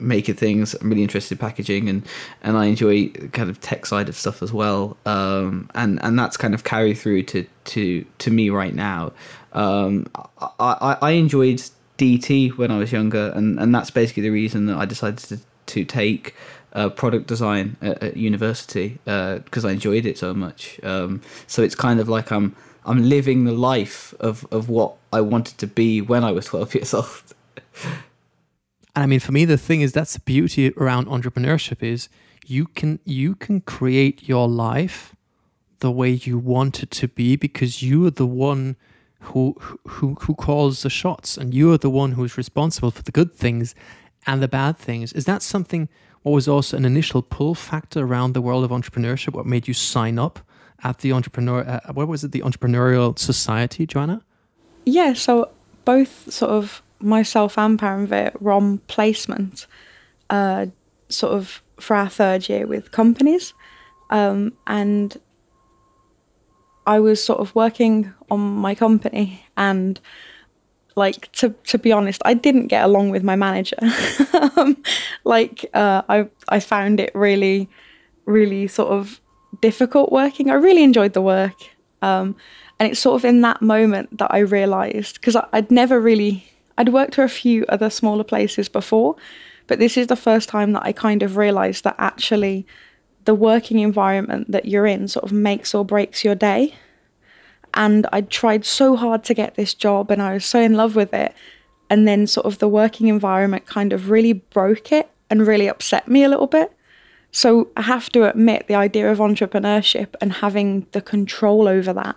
making 0.00 0.34
things. 0.36 0.74
I'm 0.74 0.88
really 0.88 1.02
interested 1.02 1.34
in 1.34 1.38
packaging, 1.38 1.88
and 1.88 2.06
and 2.42 2.56
I 2.56 2.66
enjoy 2.66 3.08
kind 3.32 3.50
of 3.50 3.60
tech 3.60 3.86
side 3.86 4.08
of 4.08 4.16
stuff 4.16 4.42
as 4.42 4.52
well. 4.52 4.96
Um, 5.06 5.70
and 5.74 6.02
and 6.02 6.18
that's 6.18 6.36
kind 6.36 6.54
of 6.54 6.64
carry 6.64 6.94
through 6.94 7.22
to 7.24 7.46
to 7.66 8.04
to 8.18 8.30
me 8.30 8.50
right 8.50 8.74
now. 8.74 9.12
Um, 9.52 10.06
I, 10.14 10.48
I, 10.60 10.96
I 11.00 11.10
enjoyed 11.12 11.62
DT 11.98 12.56
when 12.56 12.70
I 12.70 12.78
was 12.78 12.92
younger, 12.92 13.32
and, 13.34 13.58
and 13.58 13.74
that's 13.74 13.90
basically 13.90 14.22
the 14.22 14.30
reason 14.30 14.66
that 14.66 14.76
I 14.76 14.84
decided 14.84 15.18
to, 15.18 15.38
to 15.74 15.84
take 15.84 16.34
uh, 16.72 16.88
product 16.88 17.26
design 17.26 17.76
at, 17.82 18.02
at 18.02 18.16
university 18.16 18.98
because 19.04 19.64
uh, 19.64 19.68
I 19.68 19.72
enjoyed 19.72 20.06
it 20.06 20.16
so 20.18 20.32
much. 20.32 20.80
Um, 20.82 21.20
so 21.46 21.62
it's 21.62 21.74
kind 21.74 22.00
of 22.00 22.08
like 22.08 22.30
I'm 22.30 22.54
I'm 22.84 23.08
living 23.08 23.44
the 23.44 23.52
life 23.52 24.14
of, 24.18 24.46
of 24.50 24.70
what 24.70 24.94
I 25.12 25.20
wanted 25.20 25.58
to 25.58 25.66
be 25.66 26.00
when 26.00 26.24
I 26.24 26.32
was 26.32 26.46
12 26.52 26.74
years 26.74 26.94
old. 26.94 27.34
And 27.84 29.04
I 29.04 29.06
mean, 29.06 29.20
for 29.20 29.32
me, 29.32 29.44
the 29.44 29.58
thing 29.58 29.82
is 29.82 29.92
that's 29.92 30.14
the 30.14 30.20
beauty 30.20 30.72
around 30.76 31.06
entrepreneurship 31.06 31.82
is 31.82 32.08
you 32.46 32.66
can 32.66 32.98
you 33.04 33.34
can 33.34 33.60
create 33.60 34.26
your 34.26 34.48
life 34.48 35.14
the 35.80 35.90
way 35.90 36.10
you 36.10 36.38
want 36.38 36.82
it 36.82 36.90
to 36.90 37.08
be 37.08 37.36
because 37.36 37.82
you 37.82 38.06
are 38.06 38.10
the 38.10 38.26
one 38.26 38.76
who 39.20 39.56
who 39.86 40.14
who 40.20 40.34
calls 40.34 40.82
the 40.82 40.90
shots, 40.90 41.36
and 41.36 41.54
you 41.54 41.72
are 41.72 41.78
the 41.78 41.90
one 41.90 42.12
who 42.12 42.24
is 42.24 42.36
responsible 42.36 42.90
for 42.90 43.02
the 43.02 43.12
good 43.12 43.34
things 43.34 43.74
and 44.26 44.42
the 44.42 44.48
bad 44.48 44.76
things. 44.76 45.12
Is 45.12 45.24
that 45.24 45.42
something? 45.42 45.88
What 46.22 46.32
was 46.32 46.48
also 46.48 46.76
an 46.76 46.84
initial 46.84 47.22
pull 47.22 47.54
factor 47.54 48.00
around 48.00 48.32
the 48.32 48.42
world 48.42 48.64
of 48.64 48.70
entrepreneurship? 48.70 49.34
What 49.34 49.46
made 49.46 49.68
you 49.68 49.74
sign 49.74 50.18
up 50.18 50.40
at 50.82 50.98
the 50.98 51.12
entrepreneur? 51.12 51.60
Uh, 51.60 51.92
what 51.92 52.08
was 52.08 52.24
it? 52.24 52.32
The 52.32 52.40
entrepreneurial 52.40 53.18
society, 53.18 53.86
Joanna? 53.86 54.22
Yeah. 54.84 55.14
So 55.14 55.50
both 55.84 56.32
sort 56.32 56.50
of 56.50 56.82
myself 57.00 57.56
and 57.56 57.78
Paramveer 57.78 58.40
were 58.40 58.52
on 58.52 58.78
placement, 58.78 59.66
uh, 60.30 60.66
sort 61.08 61.32
of 61.32 61.62
for 61.80 61.96
our 61.96 62.08
third 62.08 62.48
year 62.48 62.66
with 62.66 62.90
companies, 62.90 63.54
um, 64.10 64.52
and 64.66 65.16
I 66.88 67.00
was 67.00 67.22
sort 67.22 67.40
of 67.40 67.54
working 67.54 68.14
on 68.30 68.40
my 68.40 68.74
company 68.74 69.44
and 69.58 70.00
like 70.96 71.30
to 71.32 71.54
to 71.64 71.78
be 71.78 71.92
honest, 71.92 72.22
I 72.24 72.32
didn't 72.32 72.68
get 72.68 72.82
along 72.82 73.10
with 73.10 73.22
my 73.22 73.36
manager. 73.36 73.76
um, 74.56 74.82
like 75.24 75.66
uh, 75.74 76.02
I 76.08 76.28
I 76.48 76.60
found 76.60 76.98
it 76.98 77.12
really, 77.14 77.68
really 78.24 78.68
sort 78.68 78.88
of 78.88 79.20
difficult 79.60 80.10
working. 80.10 80.50
I 80.50 80.54
really 80.54 80.82
enjoyed 80.82 81.12
the 81.12 81.20
work, 81.20 81.58
um, 82.00 82.34
and 82.78 82.90
it's 82.90 83.00
sort 83.00 83.16
of 83.16 83.24
in 83.24 83.42
that 83.42 83.60
moment 83.60 84.16
that 84.16 84.32
I 84.32 84.38
realised 84.38 85.20
because 85.20 85.36
I'd 85.52 85.70
never 85.70 86.00
really 86.00 86.50
I'd 86.78 86.88
worked 86.88 87.16
for 87.16 87.24
a 87.24 87.28
few 87.28 87.66
other 87.68 87.90
smaller 87.90 88.24
places 88.24 88.70
before, 88.70 89.14
but 89.66 89.78
this 89.78 89.98
is 89.98 90.06
the 90.06 90.16
first 90.16 90.48
time 90.48 90.72
that 90.72 90.84
I 90.84 90.92
kind 90.92 91.22
of 91.22 91.36
realised 91.36 91.84
that 91.84 91.96
actually 91.98 92.66
the 93.24 93.34
working 93.34 93.78
environment 93.80 94.50
that 94.50 94.66
you're 94.66 94.86
in 94.86 95.08
sort 95.08 95.24
of 95.24 95.32
makes 95.32 95.74
or 95.74 95.84
breaks 95.84 96.24
your 96.24 96.34
day 96.34 96.74
and 97.74 98.06
I 98.12 98.22
tried 98.22 98.64
so 98.64 98.96
hard 98.96 99.24
to 99.24 99.34
get 99.34 99.54
this 99.54 99.74
job 99.74 100.10
and 100.10 100.20
I 100.22 100.34
was 100.34 100.44
so 100.44 100.60
in 100.60 100.74
love 100.74 100.96
with 100.96 101.12
it. 101.12 101.34
And 101.90 102.06
then, 102.06 102.26
sort 102.26 102.44
of, 102.44 102.58
the 102.58 102.68
working 102.68 103.08
environment 103.08 103.64
kind 103.66 103.92
of 103.92 104.10
really 104.10 104.34
broke 104.34 104.92
it 104.92 105.08
and 105.30 105.46
really 105.46 105.68
upset 105.68 106.06
me 106.06 106.22
a 106.22 106.28
little 106.28 106.46
bit. 106.46 106.72
So, 107.32 107.68
I 107.76 107.82
have 107.82 108.10
to 108.10 108.28
admit, 108.28 108.66
the 108.66 108.74
idea 108.74 109.10
of 109.10 109.18
entrepreneurship 109.18 110.14
and 110.20 110.34
having 110.34 110.86
the 110.92 111.00
control 111.00 111.66
over 111.66 111.94
that 111.94 112.16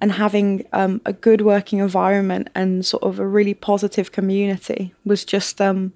and 0.00 0.12
having 0.12 0.68
um, 0.72 1.00
a 1.04 1.12
good 1.12 1.40
working 1.40 1.80
environment 1.80 2.48
and 2.54 2.86
sort 2.86 3.02
of 3.02 3.18
a 3.18 3.26
really 3.26 3.54
positive 3.54 4.12
community 4.12 4.94
was 5.04 5.24
just, 5.24 5.60
um, 5.60 5.92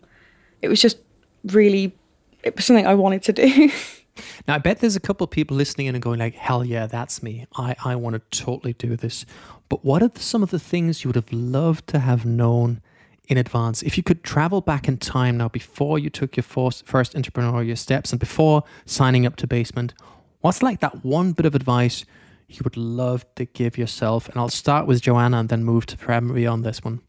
it 0.62 0.68
was 0.68 0.81
just 0.81 0.99
really, 1.44 1.94
it 2.42 2.57
was 2.57 2.64
something 2.64 2.87
I 2.87 2.94
wanted 2.94 3.22
to 3.25 3.33
do. 3.33 3.70
Now, 4.46 4.55
I 4.55 4.59
bet 4.59 4.81
there's 4.81 4.96
a 4.96 5.00
couple 5.00 5.24
of 5.24 5.31
people 5.31 5.57
listening 5.57 5.87
in 5.87 5.94
and 5.94 6.02
going 6.02 6.18
like, 6.18 6.35
"Hell 6.35 6.64
yeah, 6.64 6.87
that's 6.87 7.22
me. 7.22 7.46
I 7.57 7.74
I 7.85 7.96
want 7.96 8.14
to 8.14 8.44
totally 8.44 8.72
do 8.72 8.96
this." 8.96 9.26
But 9.68 9.85
what 9.85 10.02
are 10.02 10.11
some 10.16 10.42
of 10.42 10.50
the 10.50 10.59
things 10.59 11.02
you 11.05 11.09
would 11.09 11.16
have 11.16 11.33
loved 11.33 11.87
to 11.88 11.98
have 11.98 12.24
known 12.24 12.81
in 13.29 13.37
advance? 13.37 13.83
If 13.83 13.96
you 13.96 14.02
could 14.02 14.22
travel 14.22 14.61
back 14.61 14.88
in 14.88 14.98
time 14.98 15.38
now, 15.38 15.48
before 15.48 15.98
you 15.98 16.11
took 16.11 16.37
your 16.37 16.44
first, 16.44 16.87
first 16.87 17.14
entrepreneurial 17.14 17.76
steps 17.76 18.12
and 18.12 18.20
before 18.20 18.62
signing 18.85 19.26
up 19.26 19.37
to 19.37 19.46
Basement, 19.46 19.94
what's 20.40 20.62
like 20.62 20.81
that 20.81 21.05
one 21.05 21.33
bit 21.33 21.46
of 21.46 21.55
advice 21.55 22.05
you 22.48 22.61
would 22.62 22.76
love 22.76 23.26
to 23.35 23.44
give 23.44 23.76
yourself? 23.76 24.29
And 24.29 24.38
I'll 24.38 24.48
start 24.48 24.87
with 24.87 25.02
Joanna 25.02 25.38
and 25.38 25.48
then 25.48 25.64
move 25.64 25.87
to 25.87 25.96
Prem 25.96 26.31
on 26.46 26.62
this 26.62 26.85
one. 26.85 27.00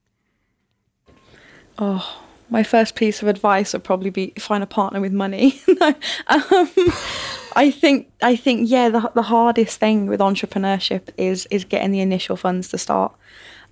Oh, 1.78 2.27
my 2.50 2.64
first 2.64 2.96
piece 2.96 3.22
of 3.22 3.28
advice 3.28 3.74
would 3.74 3.84
probably 3.84 4.10
be 4.10 4.34
find 4.40 4.64
a 4.64 4.68
partner 4.68 5.02
with 5.02 5.12
money. 5.12 5.62
um, 6.28 6.70
I 7.56 7.72
think 7.72 8.12
I 8.22 8.36
think 8.36 8.70
yeah, 8.70 8.90
the 8.90 9.12
the 9.14 9.24
hardest 9.24 9.80
thing 9.80 10.08
with 10.08 10.20
entrepreneurship 10.20 11.10
is 11.18 11.48
is 11.52 11.66
getting 11.66 11.92
the 11.92 12.00
initial 12.00 12.36
funds 12.36 12.70
to 12.70 12.78
start, 12.78 13.14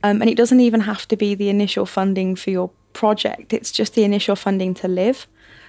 um, 0.03 0.21
and 0.21 0.29
it 0.29 0.35
doesn't 0.35 0.59
even 0.59 0.81
have 0.81 1.07
to 1.07 1.15
be 1.15 1.35
the 1.35 1.49
initial 1.49 1.85
funding 1.85 2.35
for 2.35 2.49
your 2.49 2.71
project. 2.93 3.53
It's 3.53 3.71
just 3.71 3.93
the 3.93 4.03
initial 4.03 4.35
funding 4.35 4.73
to 4.75 4.87
live. 4.87 5.27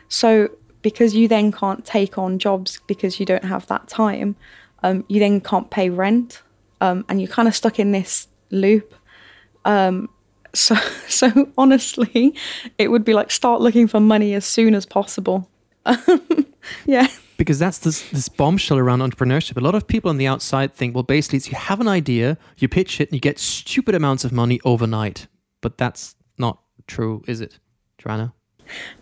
So 0.09 0.51
because 0.83 1.15
you 1.15 1.29
then 1.29 1.53
can't 1.53 1.85
take 1.85 2.17
on 2.17 2.39
jobs 2.39 2.81
because 2.87 3.19
you 3.19 3.27
don't 3.27 3.45
have 3.45 3.67
that 3.67 3.89
time, 3.89 4.37
um, 4.83 5.05
you 5.09 5.19
then 5.21 5.41
can't 5.41 5.71
pay 5.71 5.91
rent, 5.91 6.43
um, 6.81 7.05
and 7.09 7.21
you're 7.21 7.31
kind 7.31 7.49
of 7.49 7.55
stuck 7.55 7.79
in 7.79 7.93
this 7.93 8.29
loop. 8.51 8.95
Um, 9.65 10.09
so, 10.57 10.75
so 11.09 11.51
honestly, 11.57 12.35
it 12.79 12.91
would 12.91 13.05
be 13.05 13.15
like 13.15 13.31
start 13.31 13.61
looking 13.61 13.87
for 13.87 14.01
money 14.01 14.35
as 14.35 14.45
soon 14.45 14.75
as 14.75 14.87
possible. 14.87 15.49
yeah. 16.87 17.09
Because 17.37 17.59
that's 17.59 17.79
this, 17.79 18.09
this 18.11 18.29
bombshell 18.29 18.79
around 18.79 19.01
entrepreneurship. 19.01 19.57
A 19.59 19.61
lot 19.61 19.75
of 19.75 19.87
people 19.87 20.09
on 20.09 20.17
the 20.17 20.27
outside 20.27 20.75
think, 20.75 20.95
well, 20.95 21.03
basically, 21.03 21.37
it's 21.37 21.49
you 21.49 21.57
have 21.57 21.81
an 21.81 21.89
idea, 21.89 22.39
you 22.57 22.67
pitch 22.67 23.01
it, 23.01 23.11
and 23.11 23.15
you 23.15 23.21
get 23.21 23.39
stupid 23.39 23.95
amounts 23.95 24.25
of 24.25 24.33
money 24.33 24.59
overnight. 24.65 25.27
But 25.61 25.77
that's 25.77 26.15
not 26.39 26.61
true, 26.87 27.23
is 27.27 27.43
it, 27.43 27.59
Joanna? 27.99 28.33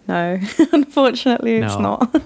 No, 0.09 0.41
unfortunately, 0.73 1.57
it's 1.59 1.75
no. 1.77 1.81
not. 1.81 2.23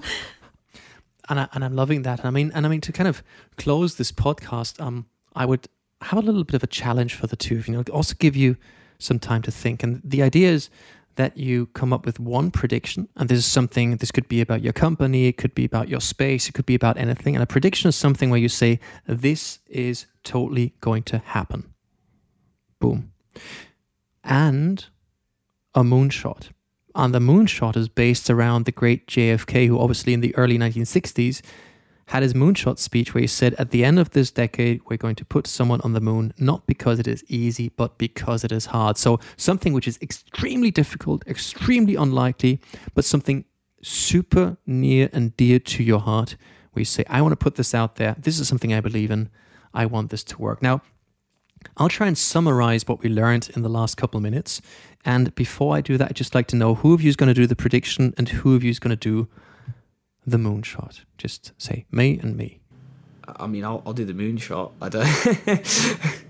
and 1.28 1.40
I, 1.40 1.48
and 1.52 1.62
I'm 1.62 1.76
loving 1.76 2.02
that. 2.02 2.24
I 2.24 2.30
mean, 2.30 2.50
and 2.54 2.64
I 2.64 2.70
mean 2.70 2.80
to 2.82 2.92
kind 2.92 3.08
of 3.08 3.22
close 3.58 3.96
this 3.96 4.10
podcast, 4.10 4.80
um, 4.80 5.06
I 5.34 5.44
would 5.44 5.68
have 6.02 6.18
a 6.18 6.22
little 6.22 6.44
bit 6.44 6.54
of 6.54 6.62
a 6.62 6.68
challenge 6.68 7.14
for 7.14 7.26
the 7.26 7.36
two 7.36 7.58
of 7.58 7.68
you. 7.68 7.74
Know, 7.74 7.84
also 7.92 8.14
give 8.18 8.34
you 8.34 8.56
some 8.98 9.18
time 9.18 9.42
to 9.42 9.50
think. 9.50 9.82
And 9.82 10.00
the 10.04 10.22
idea 10.22 10.50
is 10.50 10.70
that 11.16 11.36
you 11.36 11.66
come 11.66 11.92
up 11.92 12.06
with 12.06 12.20
one 12.20 12.50
prediction, 12.50 13.08
and 13.16 13.28
this 13.28 13.38
is 13.38 13.46
something, 13.46 13.96
this 13.96 14.12
could 14.12 14.28
be 14.28 14.40
about 14.40 14.62
your 14.62 14.72
company, 14.72 15.26
it 15.26 15.36
could 15.36 15.54
be 15.54 15.64
about 15.64 15.88
your 15.88 16.00
space, 16.00 16.48
it 16.48 16.52
could 16.52 16.66
be 16.66 16.76
about 16.76 16.96
anything. 16.96 17.34
And 17.34 17.42
a 17.42 17.46
prediction 17.46 17.88
is 17.88 17.96
something 17.96 18.30
where 18.30 18.38
you 18.38 18.48
say, 18.48 18.78
this 19.06 19.58
is 19.66 20.06
totally 20.22 20.74
going 20.80 21.02
to 21.04 21.18
happen. 21.18 21.74
Boom. 22.78 23.12
And 24.22 24.86
a 25.74 25.82
moonshot. 25.82 26.50
And 26.94 27.12
the 27.14 27.18
moonshot 27.18 27.76
is 27.76 27.88
based 27.88 28.30
around 28.30 28.64
the 28.64 28.72
great 28.72 29.08
JFK, 29.08 29.66
who 29.66 29.78
obviously 29.78 30.14
in 30.14 30.20
the 30.20 30.34
early 30.36 30.56
1960s 30.56 31.42
had 32.08 32.22
his 32.22 32.34
moonshot 32.34 32.78
speech 32.78 33.14
where 33.14 33.20
he 33.20 33.26
said, 33.26 33.54
At 33.54 33.70
the 33.70 33.84
end 33.84 33.98
of 33.98 34.10
this 34.10 34.30
decade, 34.30 34.80
we're 34.88 34.96
going 34.96 35.14
to 35.16 35.24
put 35.24 35.46
someone 35.46 35.80
on 35.82 35.92
the 35.92 36.00
moon, 36.00 36.32
not 36.38 36.66
because 36.66 36.98
it 36.98 37.06
is 37.06 37.22
easy, 37.28 37.70
but 37.76 37.98
because 37.98 38.44
it 38.44 38.52
is 38.52 38.66
hard. 38.66 38.96
So, 38.96 39.20
something 39.36 39.72
which 39.72 39.86
is 39.86 39.98
extremely 40.00 40.70
difficult, 40.70 41.26
extremely 41.26 41.96
unlikely, 41.96 42.60
but 42.94 43.04
something 43.04 43.44
super 43.82 44.56
near 44.66 45.10
and 45.12 45.36
dear 45.36 45.58
to 45.58 45.82
your 45.82 46.00
heart, 46.00 46.36
where 46.72 46.80
you 46.80 46.86
say, 46.86 47.04
I 47.08 47.20
want 47.20 47.32
to 47.32 47.36
put 47.36 47.56
this 47.56 47.74
out 47.74 47.96
there. 47.96 48.16
This 48.18 48.38
is 48.38 48.48
something 48.48 48.72
I 48.72 48.80
believe 48.80 49.10
in. 49.10 49.28
I 49.74 49.84
want 49.86 50.10
this 50.10 50.24
to 50.24 50.38
work. 50.38 50.62
Now, 50.62 50.80
I'll 51.76 51.88
try 51.88 52.06
and 52.06 52.16
summarize 52.16 52.88
what 52.88 53.02
we 53.02 53.10
learned 53.10 53.50
in 53.54 53.62
the 53.62 53.68
last 53.68 53.96
couple 53.96 54.16
of 54.16 54.22
minutes. 54.22 54.62
And 55.04 55.34
before 55.34 55.76
I 55.76 55.80
do 55.80 55.98
that, 55.98 56.10
I'd 56.10 56.16
just 56.16 56.34
like 56.34 56.46
to 56.48 56.56
know 56.56 56.76
who 56.76 56.94
of 56.94 57.02
you 57.02 57.08
is 57.08 57.16
going 57.16 57.28
to 57.28 57.34
do 57.34 57.46
the 57.46 57.56
prediction 57.56 58.14
and 58.16 58.28
who 58.28 58.54
of 58.54 58.64
you 58.64 58.70
is 58.70 58.78
going 58.78 58.96
to 58.96 58.96
do 58.96 59.28
the 60.30 60.38
moonshot? 60.38 61.00
Just 61.16 61.52
say 61.58 61.86
me 61.90 62.18
and 62.22 62.36
me. 62.36 62.60
I 63.36 63.46
mean, 63.46 63.64
I'll, 63.64 63.82
I'll 63.84 63.92
do 63.92 64.04
the 64.04 64.14
moonshot. 64.14 64.72
I 64.80 64.88
don't. 64.88 66.24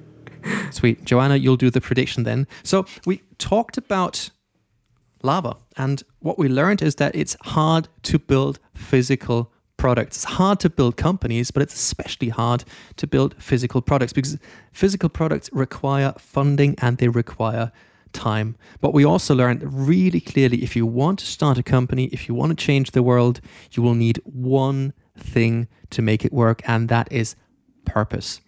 Sweet. 0.73 1.05
Joanna, 1.05 1.37
you'll 1.37 1.57
do 1.57 1.71
the 1.71 1.81
prediction 1.81 2.25
then. 2.25 2.47
So 2.63 2.87
we 3.07 3.23
talked 3.39 3.79
about 3.79 4.31
lava, 5.23 5.57
and 5.77 6.03
what 6.21 6.39
we 6.39 6.49
learned 6.49 6.83
is 6.83 6.97
that 6.97 7.15
it's 7.15 7.37
hard 7.43 7.89
to 8.05 8.19
build 8.19 8.59
physical 8.75 9.53
products. 9.77 10.19
It's 10.19 10.25
hard 10.25 10.61
to 10.61 10.71
build 10.71 10.97
companies, 10.97 11.51
but 11.51 11.63
it's 11.63 11.75
especially 11.75 12.29
hard 12.29 12.65
to 12.97 13.07
build 13.07 13.35
physical 13.39 13.81
products 13.81 14.13
because 14.13 14.37
physical 14.73 15.09
products 15.09 15.49
require 15.53 16.13
funding 16.19 16.75
and 16.79 16.99
they 16.99 17.09
require 17.09 17.73
time. 18.13 18.57
But 18.81 18.95
we 18.95 19.05
also 19.05 19.35
learned 19.35 19.63
really 19.73 20.21
clearly 20.21 20.63
if 20.63 20.77
you 20.77 20.87
want 20.87 21.19
to 21.21 21.27
start 21.27 21.59
a 21.59 21.63
company, 21.63 22.05
if 22.07 22.29
you 22.29 22.35
want 22.35 22.51
to 22.51 22.67
change 22.67 22.91
the 22.91 23.03
world, 23.03 23.41
you 23.73 23.83
will 23.83 23.95
need 23.95 24.21
one 24.25 24.93
thing 25.17 25.69
to 25.91 26.03
make 26.03 26.25
it 26.25 26.33
work, 26.33 26.63
and 26.67 26.89
that 26.89 27.11
is 27.13 27.37
purpose. 27.85 28.41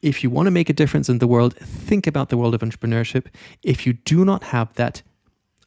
If 0.00 0.22
you 0.22 0.30
want 0.30 0.46
to 0.46 0.50
make 0.50 0.68
a 0.68 0.74
difference 0.74 1.08
in 1.08 1.18
the 1.18 1.26
world, 1.26 1.56
think 1.56 2.06
about 2.06 2.28
the 2.28 2.36
world 2.36 2.54
of 2.54 2.60
entrepreneurship. 2.60 3.26
If 3.62 3.86
you 3.86 3.92
do 3.92 4.24
not 4.24 4.44
have 4.44 4.74
that, 4.74 5.02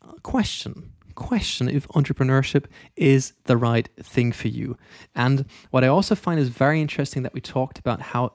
uh, 0.01 0.13
question 0.21 0.94
question 1.15 1.69
if 1.69 1.87
entrepreneurship 1.89 2.65
is 2.95 3.33
the 3.45 3.57
right 3.57 3.89
thing 4.01 4.31
for 4.31 4.47
you. 4.47 4.77
And 5.15 5.45
what 5.71 5.83
I 5.83 5.87
also 5.87 6.15
find 6.15 6.39
is 6.39 6.49
very 6.49 6.81
interesting 6.81 7.23
that 7.23 7.33
we 7.33 7.41
talked 7.41 7.79
about 7.79 8.01
how 8.01 8.33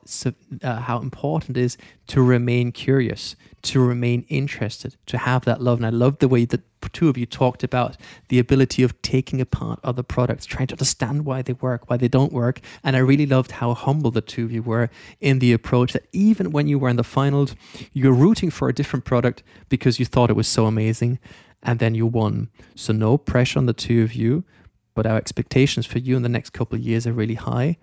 uh, 0.62 0.80
how 0.80 0.98
important 0.98 1.56
it 1.56 1.60
is 1.60 1.76
to 2.08 2.22
remain 2.22 2.72
curious, 2.72 3.36
to 3.62 3.80
remain 3.80 4.24
interested, 4.28 4.96
to 5.06 5.18
have 5.18 5.44
that 5.44 5.62
love. 5.62 5.78
And 5.78 5.86
I 5.86 5.90
love 5.90 6.18
the 6.18 6.28
way 6.28 6.44
that 6.46 6.62
two 6.92 7.08
of 7.08 7.16
you 7.16 7.26
talked 7.26 7.62
about 7.62 7.96
the 8.28 8.38
ability 8.38 8.82
of 8.82 9.00
taking 9.02 9.40
apart 9.40 9.78
other 9.84 10.02
products, 10.02 10.46
trying 10.46 10.66
to 10.68 10.74
understand 10.74 11.24
why 11.24 11.42
they 11.42 11.52
work, 11.52 11.88
why 11.88 11.96
they 11.96 12.08
don't 12.08 12.32
work. 12.32 12.60
And 12.82 12.96
I 12.96 13.00
really 13.00 13.26
loved 13.26 13.52
how 13.52 13.74
humble 13.74 14.10
the 14.10 14.20
two 14.20 14.44
of 14.44 14.52
you 14.52 14.62
were 14.62 14.90
in 15.20 15.38
the 15.38 15.52
approach 15.52 15.92
that 15.92 16.06
even 16.12 16.52
when 16.52 16.66
you 16.66 16.78
were 16.78 16.88
in 16.88 16.96
the 16.96 17.04
finals, 17.04 17.54
you're 17.92 18.12
rooting 18.12 18.50
for 18.50 18.68
a 18.68 18.74
different 18.74 19.04
product 19.04 19.42
because 19.68 19.98
you 19.98 20.06
thought 20.06 20.30
it 20.30 20.36
was 20.36 20.48
so 20.48 20.66
amazing 20.66 21.18
and 21.62 21.78
then 21.78 21.94
you 21.94 22.06
won. 22.06 22.50
So 22.74 22.92
no 22.92 23.18
pressure 23.18 23.58
on 23.58 23.66
the 23.66 23.72
two 23.72 24.02
of 24.02 24.14
you, 24.14 24.44
but 24.94 25.06
our 25.06 25.16
expectations 25.16 25.86
for 25.86 25.98
you 25.98 26.16
in 26.16 26.22
the 26.22 26.28
next 26.28 26.50
couple 26.50 26.76
of 26.78 26.82
years 26.82 27.06
are 27.06 27.12
really 27.12 27.34
high. 27.34 27.76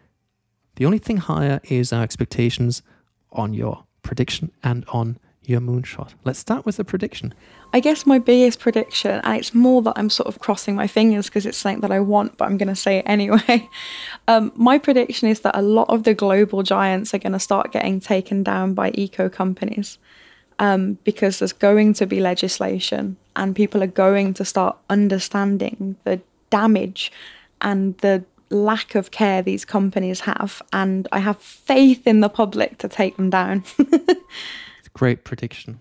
The 0.76 0.86
only 0.86 1.00
thing 1.00 1.18
higher 1.18 1.60
is 1.66 1.92
our 1.92 2.04
expectations 2.04 2.82
on 3.32 3.54
your 3.54 3.86
prediction 4.04 4.52
and 4.64 4.86
on 4.90 5.18
your 5.48 5.62
moonshot? 5.62 6.14
Let's 6.26 6.40
start 6.40 6.66
with 6.66 6.78
the 6.78 6.84
prediction. 6.84 7.34
I 7.74 7.80
guess 7.80 8.06
my 8.06 8.20
biggest 8.20 8.60
prediction, 8.60 9.22
and 9.24 9.38
it's 9.38 9.54
more 9.54 9.82
that 9.82 9.94
I'm 9.96 10.10
sort 10.10 10.28
of 10.28 10.40
crossing 10.40 10.76
my 10.76 10.88
fingers 10.88 11.28
because 11.28 11.46
it's 11.46 11.58
something 11.58 11.82
that 11.82 11.92
I 11.92 12.00
want, 12.00 12.38
but 12.38 12.46
I'm 12.46 12.58
going 12.58 12.68
to 12.68 12.76
say 12.76 12.98
it 13.00 13.06
anyway. 13.08 13.70
Um, 14.30 14.52
my 14.56 14.78
prediction 14.78 15.30
is 15.30 15.40
that 15.42 15.58
a 15.58 15.62
lot 15.62 15.88
of 15.88 16.04
the 16.04 16.14
global 16.14 16.62
giants 16.62 17.14
are 17.14 17.18
going 17.18 17.32
to 17.32 17.40
start 17.40 17.72
getting 17.72 18.02
taken 18.02 18.44
down 18.44 18.74
by 18.74 18.92
eco 18.92 19.30
companies 19.30 20.00
um, 20.60 20.98
because 21.04 21.40
there's 21.40 21.54
going 21.54 21.94
to 21.96 22.06
be 22.06 22.20
legislation 22.20 23.18
and 23.36 23.56
people 23.56 23.84
are 23.84 23.88
going 23.88 24.34
to 24.36 24.46
start 24.46 24.78
understanding 24.90 25.96
the 26.04 26.20
damage 26.50 27.12
and 27.62 27.98
the 28.00 28.24
lack 28.50 28.96
of 28.96 29.12
care 29.12 29.42
these 29.42 29.66
companies 29.66 30.22
have. 30.22 30.62
And 30.74 31.08
I 31.12 31.20
have 31.20 31.40
faith 31.40 32.08
in 32.08 32.22
the 32.22 32.30
public 32.30 32.78
to 32.80 32.88
take 32.88 33.18
them 33.18 33.30
down. 33.30 33.64
It's 34.80 34.88
a 34.88 34.98
Great 34.98 35.24
prediction. 35.24 35.80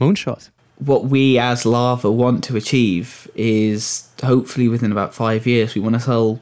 Moonshot. 0.00 0.50
What 0.78 1.06
we 1.06 1.38
as 1.38 1.66
Lava 1.66 2.10
want 2.10 2.44
to 2.44 2.56
achieve 2.56 3.28
is 3.34 4.08
hopefully 4.22 4.68
within 4.68 4.92
about 4.92 5.14
five 5.14 5.46
years, 5.46 5.74
we 5.74 5.80
want 5.80 5.94
to 5.94 6.00
sell 6.00 6.40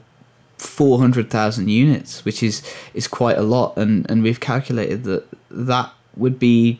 400,000 0.57 1.69
units, 1.69 2.23
which 2.23 2.43
is, 2.43 2.63
is 2.93 3.07
quite 3.07 3.37
a 3.37 3.41
lot. 3.41 3.77
And, 3.77 4.09
and 4.09 4.23
we've 4.23 4.39
calculated 4.39 5.03
that 5.03 5.27
that 5.49 5.91
would 6.15 6.39
be 6.39 6.79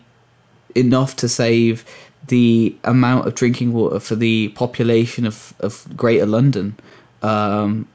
enough 0.78 1.16
to 1.18 1.30
save 1.30 1.86
the 2.28 2.76
amount 2.84 3.28
of 3.28 3.36
drinking 3.36 3.74
water 3.74 4.00
for 4.00 4.16
the 4.16 4.50
population 4.50 5.26
of, 5.26 5.54
of 5.60 5.88
Greater 5.96 6.26
London, 6.26 6.76
um, 7.22 7.88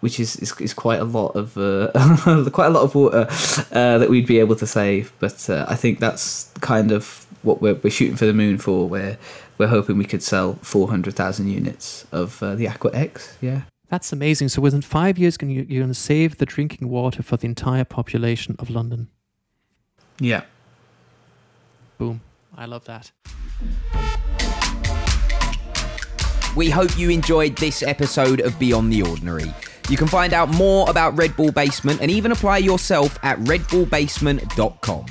which 0.00 0.20
is, 0.20 0.36
is, 0.36 0.52
is 0.60 0.74
quite 0.74 1.00
a 1.00 1.04
lot 1.04 1.34
of 1.36 1.56
uh, 1.56 1.90
quite 2.52 2.66
a 2.66 2.70
lot 2.70 2.82
of 2.82 2.94
water 2.94 3.26
uh, 3.72 3.98
that 3.98 4.08
we'd 4.08 4.26
be 4.26 4.38
able 4.38 4.56
to 4.56 4.66
save. 4.66 5.12
But 5.18 5.48
uh, 5.50 5.66
I 5.68 5.74
think 5.74 6.00
that's 6.00 6.50
kind 6.60 6.92
of 6.92 7.26
what 7.42 7.60
we're, 7.60 7.74
we're 7.74 7.90
shooting 7.90 8.16
for 8.16 8.26
the 8.26 8.32
moon 8.32 8.58
for. 8.58 8.88
Where 8.88 9.18
we're 9.58 9.68
hoping 9.68 9.98
we 9.98 10.04
could 10.04 10.22
sell 10.22 10.54
four 10.62 10.88
hundred 10.88 11.14
thousand 11.14 11.48
units 11.48 12.06
of 12.12 12.42
uh, 12.42 12.54
the 12.54 12.68
Aqua 12.68 12.90
X. 12.94 13.36
Yeah. 13.40 13.62
That's 13.88 14.10
amazing. 14.10 14.48
So 14.48 14.62
within 14.62 14.80
five 14.80 15.18
years, 15.18 15.36
can 15.36 15.50
you, 15.50 15.66
you're 15.68 15.82
going 15.82 15.92
to 15.92 15.94
save 15.94 16.38
the 16.38 16.46
drinking 16.46 16.88
water 16.88 17.22
for 17.22 17.36
the 17.36 17.44
entire 17.44 17.84
population 17.84 18.56
of 18.58 18.70
London. 18.70 19.08
Yeah. 20.18 20.44
Boom. 22.02 22.20
I 22.56 22.66
love 22.66 22.84
that. 22.86 23.12
We 26.56 26.68
hope 26.68 26.98
you 26.98 27.10
enjoyed 27.10 27.56
this 27.56 27.84
episode 27.84 28.40
of 28.40 28.58
Beyond 28.58 28.92
the 28.92 29.02
Ordinary. 29.02 29.54
You 29.88 29.96
can 29.96 30.08
find 30.08 30.34
out 30.34 30.48
more 30.48 30.90
about 30.90 31.16
Red 31.16 31.36
Bull 31.36 31.52
Basement 31.52 32.00
and 32.00 32.10
even 32.10 32.32
apply 32.32 32.58
yourself 32.58 33.20
at 33.22 33.38
redbullbasement.com. 33.38 35.06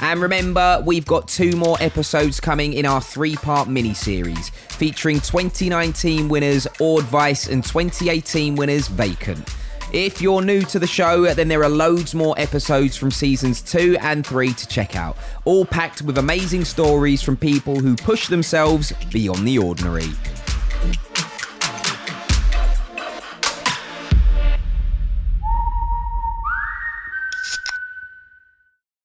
And 0.00 0.20
remember, 0.20 0.82
we've 0.84 1.06
got 1.06 1.28
two 1.28 1.52
more 1.52 1.76
episodes 1.80 2.40
coming 2.40 2.72
in 2.72 2.86
our 2.86 3.00
three 3.00 3.36
part 3.36 3.68
mini 3.68 3.94
series 3.94 4.48
featuring 4.48 5.20
2019 5.20 6.28
winners 6.28 6.66
Ord 6.80 7.04
Vice 7.04 7.46
and 7.48 7.62
2018 7.64 8.56
winners 8.56 8.88
Vacant. 8.88 9.48
If 9.92 10.22
you're 10.22 10.40
new 10.40 10.62
to 10.62 10.78
the 10.78 10.86
show, 10.86 11.34
then 11.34 11.48
there 11.48 11.62
are 11.62 11.68
loads 11.68 12.14
more 12.14 12.34
episodes 12.38 12.96
from 12.96 13.10
seasons 13.10 13.60
two 13.60 13.98
and 14.00 14.26
three 14.26 14.54
to 14.54 14.66
check 14.66 14.96
out, 14.96 15.18
all 15.44 15.66
packed 15.66 16.00
with 16.00 16.16
amazing 16.16 16.64
stories 16.64 17.20
from 17.20 17.36
people 17.36 17.78
who 17.78 17.94
push 17.94 18.28
themselves 18.28 18.94
beyond 19.12 19.46
the 19.46 19.58
ordinary. 19.58 20.08